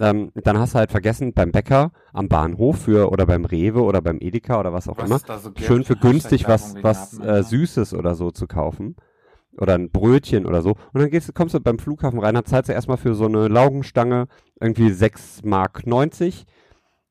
[0.00, 4.00] Ähm, dann hast du halt vergessen, beim Bäcker am Bahnhof für oder beim Rewe oder
[4.00, 7.94] beim Edeka oder was auch was immer, so schön für günstig was, was äh, Süßes
[7.94, 8.94] oder so zu kaufen
[9.58, 10.70] oder ein Brötchen oder so.
[10.92, 13.48] Und dann gehst, kommst du beim Flughafen rein, dann zahlst du erstmal für so eine
[13.48, 14.26] Laugenstange
[14.60, 16.46] irgendwie 6 Mark 90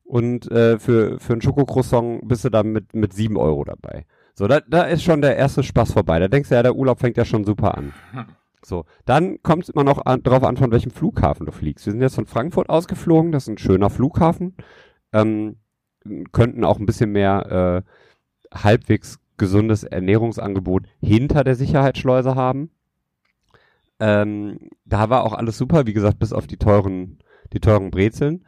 [0.04, 4.06] und äh, für, für ein Schokocroissant bist du dann mit, mit 7 Euro dabei.
[4.34, 6.18] So, da, da ist schon der erste Spaß vorbei.
[6.18, 7.92] Da denkst du ja, der Urlaub fängt ja schon super an.
[8.64, 11.86] So, dann kommt es immer noch an, drauf an, von welchem Flughafen du fliegst.
[11.86, 14.56] Wir sind jetzt von Frankfurt ausgeflogen, das ist ein schöner Flughafen.
[15.12, 15.56] Ähm,
[16.32, 17.84] könnten auch ein bisschen mehr
[18.52, 22.70] äh, halbwegs gesundes Ernährungsangebot hinter der Sicherheitsschleuse haben.
[24.00, 27.18] Ähm, da war auch alles super, wie gesagt, bis auf die teuren,
[27.52, 28.44] die teuren Brezeln.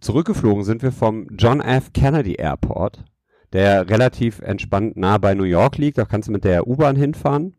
[0.00, 1.92] Zurückgeflogen sind wir vom John F.
[1.92, 3.04] Kennedy Airport,
[3.52, 5.98] der relativ entspannt nah bei New York liegt.
[5.98, 7.54] Da kannst du mit der U-Bahn hinfahren.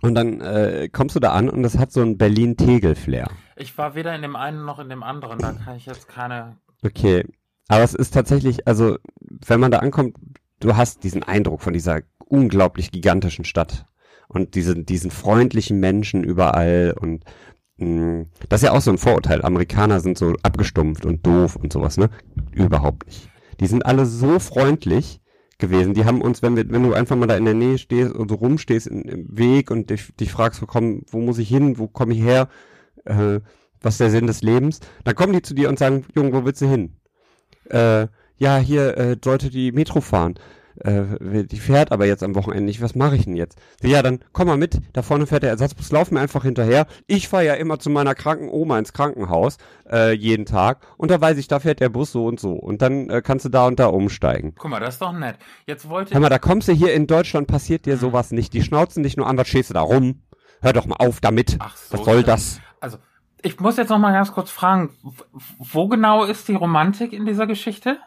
[0.00, 3.30] Und dann äh, kommst du da an und das hat so ein Berlin-Tegel-Flair.
[3.56, 6.56] Ich war weder in dem einen noch in dem anderen, da kann ich jetzt keine.
[6.84, 7.24] Okay.
[7.66, 10.16] Aber es ist tatsächlich, also, wenn man da ankommt,
[10.60, 13.86] du hast diesen Eindruck von dieser unglaublich gigantischen Stadt
[14.28, 17.24] und diesen, diesen freundlichen Menschen überall und
[17.78, 19.42] mh, mm, das ist ja auch so ein Vorurteil.
[19.42, 22.10] Amerikaner sind so abgestumpft und doof und sowas, ne?
[22.52, 23.30] Überhaupt nicht.
[23.60, 25.20] Die sind alle so freundlich
[25.58, 25.94] gewesen.
[25.94, 28.28] Die haben uns, wenn wir, wenn du einfach mal da in der Nähe stehst und
[28.28, 31.78] so rumstehst in, im Weg und dich, dich fragst, wo, komm, wo muss ich hin,
[31.78, 32.48] wo komme ich her,
[33.04, 33.40] äh,
[33.80, 36.44] was ist der Sinn des Lebens, dann kommen die zu dir und sagen, Junge, wo
[36.44, 36.96] willst du hin?
[37.70, 40.34] Äh, ja, hier äh, sollte die Metro fahren.
[40.80, 43.58] Äh, die fährt aber jetzt am Wochenende nicht, was mache ich denn jetzt?
[43.82, 46.86] Ja, dann komm mal mit, da vorne fährt der Ersatzbus, lauf mir einfach hinterher.
[47.06, 49.58] Ich fahre ja immer zu meiner kranken Oma ins Krankenhaus,
[49.90, 52.52] äh, jeden Tag, und da weiß ich, da fährt der Bus so und so.
[52.52, 54.54] Und dann äh, kannst du da und da umsteigen.
[54.56, 55.36] Guck mal, das ist doch nett.
[55.66, 58.52] Jetzt wollte Hör mal, da kommst du hier in Deutschland, passiert dir sowas nicht.
[58.52, 60.22] Die schnauzen dich nur an, was stehst du da rum?
[60.60, 61.56] Hör doch mal auf damit.
[61.60, 62.60] Ach so, was soll das?
[62.80, 62.98] Also,
[63.42, 64.90] ich muss jetzt noch mal ganz kurz fragen,
[65.58, 67.98] wo genau ist die Romantik in dieser Geschichte?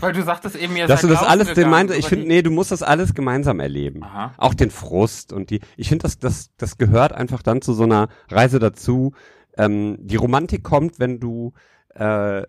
[0.00, 2.72] Weil du sagtest eben, ihr Dass du das alles gemeinsam, ich finde, nee, du musst
[2.72, 4.02] das alles gemeinsam erleben.
[4.02, 4.34] Aha.
[4.36, 7.84] Auch den Frust und die, ich finde, das, das, das gehört einfach dann zu so
[7.84, 9.12] einer Reise dazu.
[9.56, 11.52] Ähm, die Romantik kommt, wenn du
[11.94, 12.42] äh,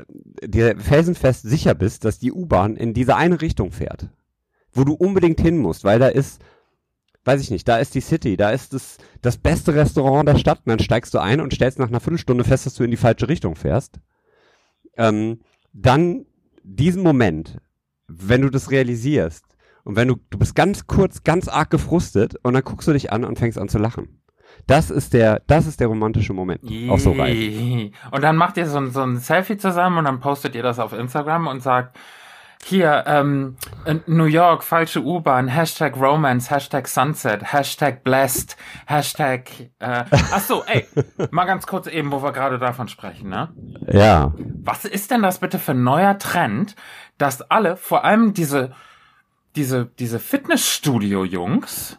[0.43, 4.07] dir felsenfest sicher bist, dass die U-Bahn in diese eine Richtung fährt.
[4.71, 6.41] Wo du unbedingt hin musst, weil da ist,
[7.25, 10.61] weiß ich nicht, da ist die City, da ist das, das beste Restaurant der Stadt
[10.65, 12.97] und dann steigst du ein und stellst nach einer Viertelstunde fest, dass du in die
[12.97, 13.99] falsche Richtung fährst.
[14.97, 15.41] Ähm,
[15.73, 16.25] dann
[16.63, 17.57] diesen Moment,
[18.07, 19.45] wenn du das realisierst
[19.83, 23.11] und wenn du, du bist ganz kurz, ganz arg gefrustet und dann guckst du dich
[23.11, 24.19] an und fängst an zu lachen.
[24.67, 27.93] Das ist der, das ist der romantische Moment auf so Reisen.
[28.11, 30.79] Und dann macht ihr so ein, so ein Selfie zusammen und dann postet ihr das
[30.79, 31.97] auf Instagram und sagt,
[32.65, 33.57] hier, ähm,
[34.07, 39.49] New York, falsche U-Bahn, Hashtag Romance, Hashtag Sunset, Hashtag Blessed, Hashtag,
[39.79, 40.87] äh, ach so, ey,
[41.31, 43.49] mal ganz kurz eben, wo wir gerade davon sprechen, ne?
[43.91, 44.33] Ja.
[44.65, 46.75] Was ist denn das bitte für ein neuer Trend,
[47.17, 48.71] dass alle, vor allem diese,
[49.55, 51.97] diese, diese Fitnessstudio-Jungs,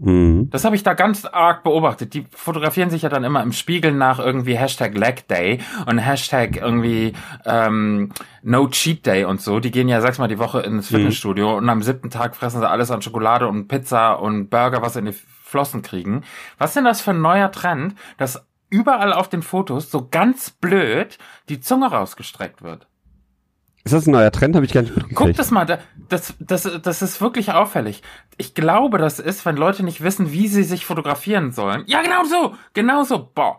[0.00, 0.48] Mhm.
[0.50, 2.14] Das habe ich da ganz arg beobachtet.
[2.14, 6.56] Die fotografieren sich ja dann immer im Spiegel nach irgendwie Hashtag Leg Day und Hashtag
[6.56, 7.12] irgendwie
[7.44, 8.10] ähm,
[8.42, 9.60] No Cheat Day und so.
[9.60, 10.96] Die gehen ja sechsmal die Woche ins mhm.
[10.96, 11.56] Fitnessstudio mhm.
[11.56, 15.00] und am siebten Tag fressen sie alles an Schokolade und Pizza und Burger, was sie
[15.00, 16.22] in die Flossen kriegen.
[16.56, 20.50] Was ist denn das für ein neuer Trend, dass überall auf den Fotos so ganz
[20.50, 22.86] blöd die Zunge rausgestreckt wird?
[23.84, 24.54] Ist das ein neuer Trend?
[24.56, 25.18] Habe ich gar nicht mitgekriegt.
[25.18, 25.64] Guck das mal,
[26.08, 28.02] das, das, das ist wirklich auffällig.
[28.36, 31.84] Ich glaube, das ist, wenn Leute nicht wissen, wie sie sich fotografieren sollen.
[31.86, 33.30] Ja, genau so, genau so.
[33.34, 33.58] Boah,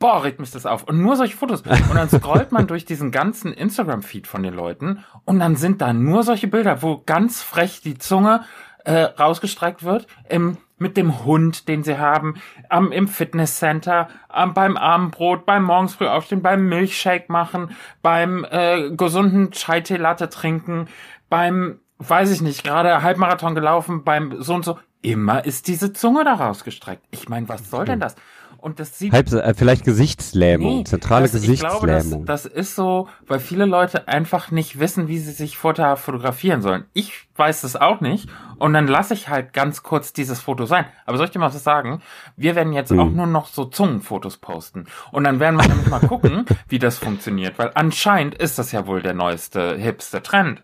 [0.00, 0.82] boah, regt mich das auf.
[0.82, 1.62] Und nur solche Fotos.
[1.62, 5.92] Und dann scrollt man durch diesen ganzen Instagram-Feed von den Leuten und dann sind da
[5.92, 8.44] nur solche Bilder, wo ganz frech die Zunge
[8.84, 12.34] äh, rausgestreckt wird, im, mit dem Hund, den sie haben,
[12.68, 18.90] am, im Fitnesscenter, am, beim Abendbrot, beim morgens früh aufstehen, beim Milchshake machen, beim äh,
[18.90, 20.88] gesunden Chai-Tee-Latte trinken,
[21.30, 24.78] beim, weiß ich nicht, gerade Halbmarathon gelaufen, beim so und so.
[25.02, 27.04] Immer ist diese Zunge da rausgestreckt.
[27.10, 28.14] Ich meine, was soll denn das?
[28.62, 32.26] Und das sieht Halb, äh, vielleicht Gesichtslähmung, Nee, zentrale das, Ich glaube, das, Gesichtslähmung.
[32.26, 36.84] das ist so, weil viele Leute einfach nicht wissen, wie sie sich vorher fotografieren sollen.
[36.92, 40.84] Ich weiß das auch nicht und dann lasse ich halt ganz kurz dieses Foto sein.
[41.06, 42.02] Aber soll ich dir mal was sagen?
[42.36, 43.00] Wir werden jetzt Hm.
[43.00, 46.98] auch nur noch so Zungenfotos posten und dann werden wir nämlich mal gucken, wie das
[46.98, 50.62] funktioniert, weil anscheinend ist das ja wohl der neueste, hipste Trend.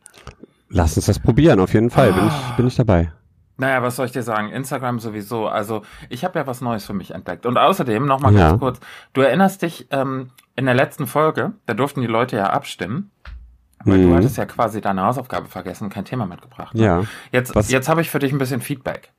[0.70, 2.12] Lass uns das probieren, auf jeden Fall.
[2.12, 2.48] Bin Ah.
[2.50, 3.10] ich, bin ich dabei.
[3.58, 4.50] Naja, was soll ich dir sagen?
[4.50, 5.48] Instagram sowieso.
[5.48, 7.44] Also ich habe ja was Neues für mich entdeckt.
[7.44, 8.48] Und außerdem noch mal Ja.
[8.50, 8.80] ganz kurz.
[9.12, 13.10] Du erinnerst dich ähm, in der letzten Folge, da durften die Leute ja abstimmen.
[13.84, 14.10] Weil Mhm.
[14.10, 16.74] du hattest ja quasi deine Hausaufgabe vergessen und kein Thema mitgebracht.
[16.74, 16.82] ne?
[16.84, 17.02] Ja.
[17.32, 19.12] Jetzt, Was- jetzt habe ich für dich ein bisschen Feedback.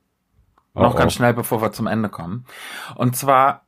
[0.74, 0.98] Oh, Noch oh.
[0.98, 2.44] ganz schnell, bevor wir zum Ende kommen.
[2.94, 3.64] Und zwar,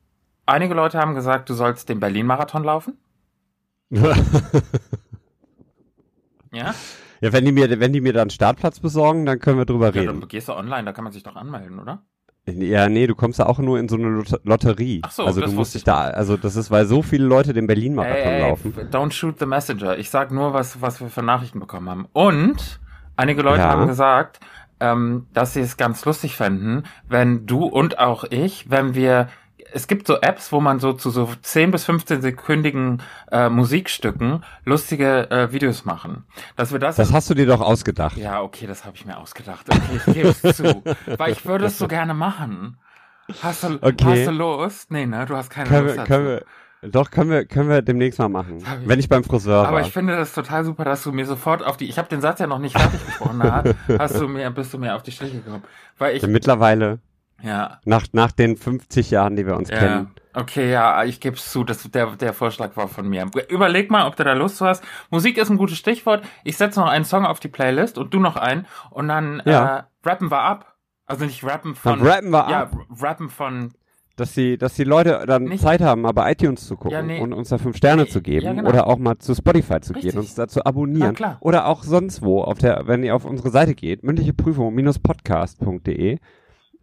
[0.46, 2.96] einige Leute haben gesagt, du sollst den Berlin-Marathon laufen.
[6.54, 6.74] Ja?
[7.22, 10.02] Ja, wenn die mir, wenn die mir dann Startplatz besorgen, dann können wir drüber Ja,
[10.02, 10.20] reden.
[10.20, 12.02] dann gehst du online, da kann man sich doch anmelden, oder?
[12.44, 15.00] Ja, nee, du kommst ja auch nur in so eine Lot Lotterie.
[15.04, 17.52] Ach so, also das du musst dich da, also das ist, weil so viele Leute
[17.52, 18.72] den Berlin-Marathon laufen.
[18.90, 19.96] Don't shoot the messenger.
[19.96, 22.08] Ich sag nur, was, was wir für Nachrichten bekommen haben.
[22.12, 22.80] Und
[23.16, 23.68] einige Leute Ja.
[23.68, 24.40] haben gesagt,
[24.80, 29.28] ähm, dass sie es ganz lustig fänden, wenn du und auch ich, wenn wir
[29.74, 34.44] es gibt so Apps, wo man so zu so 10 bis 15 sekündigen äh, Musikstücken
[34.64, 36.24] lustige äh, Videos machen.
[36.56, 38.16] Dass wir das, Das hast du dir doch ausgedacht.
[38.16, 39.66] ja, okay, das habe ich mir ausgedacht.
[39.68, 40.82] Okay, ich gebe es zu,
[41.18, 42.76] weil ich würde es so gerne machen.
[43.42, 44.04] Hast du, Okay.
[44.04, 44.90] hast du Lust?
[44.90, 46.44] Nee, ne, du hast keine Können Lust wir, können wir,
[46.90, 48.58] doch, können wir, können wir demnächst mal machen.
[48.58, 49.80] ich- Wenn ich beim Friseur Aber war.
[49.86, 51.88] ich finde das total super, dass du mir sofort auf die.
[51.88, 53.40] Ich habe den Satz ja noch nicht fertig gesprochen.
[53.98, 55.62] Hast du mir, bist du mir auf die Schliche gekommen,
[55.98, 56.98] weil ich Denn mittlerweile,
[57.42, 60.10] ja nach, nach den 50 Jahren, die wir uns ja kennen.
[60.34, 63.26] okay ja ich gebe es zu, dass der der Vorschlag war von mir.
[63.48, 64.82] Überleg mal, ob du da Lust zu hast.
[65.10, 66.24] Musik ist ein gutes Stichwort.
[66.44, 69.78] Ich setze noch einen Song auf die Playlist und du noch einen und dann Ja.
[69.78, 70.76] äh, rappen wir ab.
[71.06, 72.72] Also nicht rappen von Dann rappen wir ja ab.
[73.02, 73.72] rappen von
[74.16, 77.02] Dass die, dass die Leute dann Nicht- Zeit haben, mal bei iTunes zu gucken Ja,
[77.02, 77.18] nee.
[77.20, 78.68] und uns da fünf Sterne Nee, zu geben ja, genau.
[78.68, 80.12] oder auch mal zu Spotify zu Richtig.
[80.12, 81.38] gehen, uns da zu Na abonnieren klar.
[81.40, 86.18] oder auch sonst wo, auf der, wenn ihr auf unsere Seite geht, mündliche Prüfung podcast.de,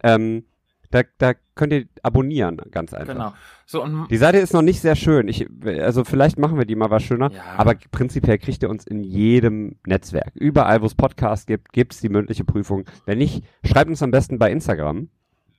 [0.02, 0.44] ähm,
[0.90, 3.12] da, da könnt ihr abonnieren, ganz einfach.
[3.12, 3.32] genau.
[3.64, 5.28] So und Die Seite ist noch nicht sehr schön.
[5.28, 7.30] Ich, also vielleicht machen wir die mal was schöner.
[7.30, 7.42] Ja.
[7.56, 10.32] Aber prinzipiell kriegt ihr uns in jedem Netzwerk.
[10.34, 12.84] Überall, wo es Podcasts gibt, gibt's die mündliche Prüfung.
[13.06, 15.08] Wenn nicht, schreibt uns am besten bei Instagram.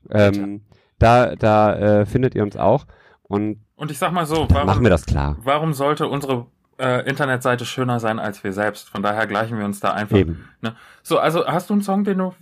[0.09, 0.61] Ähm,
[0.99, 2.85] da da äh, findet ihr uns auch.
[3.23, 5.37] Und und ich sag mal so, warum, machen wir das klar.
[5.41, 8.89] warum sollte unsere äh, Internetseite schöner sein als wir selbst?
[8.89, 10.17] Von daher gleichen wir uns da einfach.
[10.17, 10.47] Eben.
[10.61, 10.75] Ne?
[11.01, 12.33] So, also hast du einen Song, den du.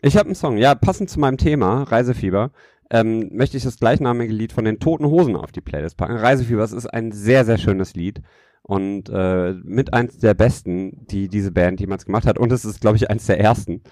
[0.00, 2.50] Ich habe einen Song, ja, passend zu meinem Thema, Reisefieber,
[2.90, 6.16] ähm, möchte ich das gleichnamige Lied von den Toten Hosen auf die Playlist packen.
[6.16, 8.20] Reisefieber, es ist ein sehr, sehr schönes Lied
[8.62, 12.80] und äh, mit eins der besten, die diese Band jemals gemacht hat und es ist,
[12.80, 13.82] glaube ich, eins der ersten.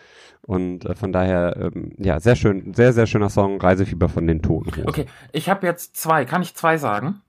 [0.42, 4.42] Und äh, von daher, ähm, ja, sehr schön, sehr, sehr schöner Song, Reisefieber von den
[4.42, 4.88] Toten Hosen.
[4.88, 6.24] Okay, ich habe jetzt zwei.
[6.24, 7.20] Kann ich zwei sagen?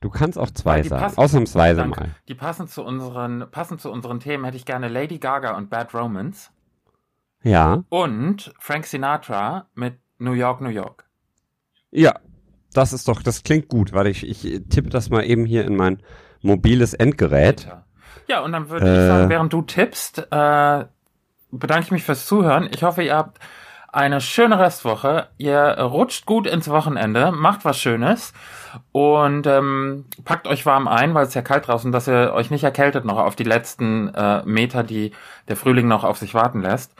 [0.00, 2.10] Du kannst auch zwei die sagen, passen- ausnahmsweise mal.
[2.26, 5.94] Die passen zu unseren, passend zu unseren Themen hätte ich gerne Lady Gaga und Bad
[5.94, 6.50] Romance
[7.42, 11.04] Ja, und Frank Sinatra mit New York, New York.
[11.90, 12.14] ja,
[12.74, 15.76] das ist doch, das klingt gut, weil ich, ich tippe das mal eben hier in
[15.76, 16.02] mein
[16.40, 17.68] mobiles Endgerät.
[18.28, 19.02] Ja, und dann würde Äh.
[19.02, 20.84] ich sagen, während du tippst, äh,
[21.50, 22.70] bedanke ich mich fürs Zuhören.
[22.72, 23.38] Ich hoffe, ihr habt
[23.92, 25.28] eine schöne Restwoche.
[25.36, 28.32] Ihr rutscht gut ins Wochenende, macht was Schönes
[28.90, 32.64] und ähm, packt euch warm ein, weil es ja kalt draußen, dass ihr euch nicht
[32.64, 35.12] erkältet noch auf die letzten äh, Meter, die
[35.48, 36.94] der Frühling noch auf sich warten lässt.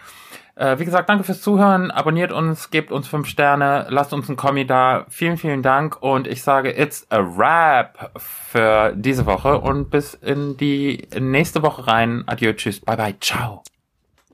[0.54, 1.90] Äh, wie gesagt, danke fürs Zuhören.
[1.90, 5.06] Abonniert uns, gebt uns fünf Sterne, lasst uns einen Kommi da.
[5.08, 10.58] Vielen, vielen Dank und ich sage, it's a wrap für diese Woche und bis in
[10.58, 12.24] die nächste Woche rein.
[12.26, 13.62] Adieu, tschüss, bye bye, ciao.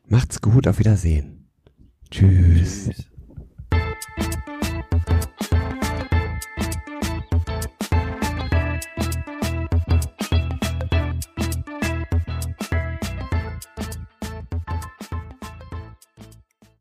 [0.09, 1.38] Macht's gut, auf Wiedersehen.
[2.11, 2.87] Tschüss.
[2.87, 3.08] Tschüss.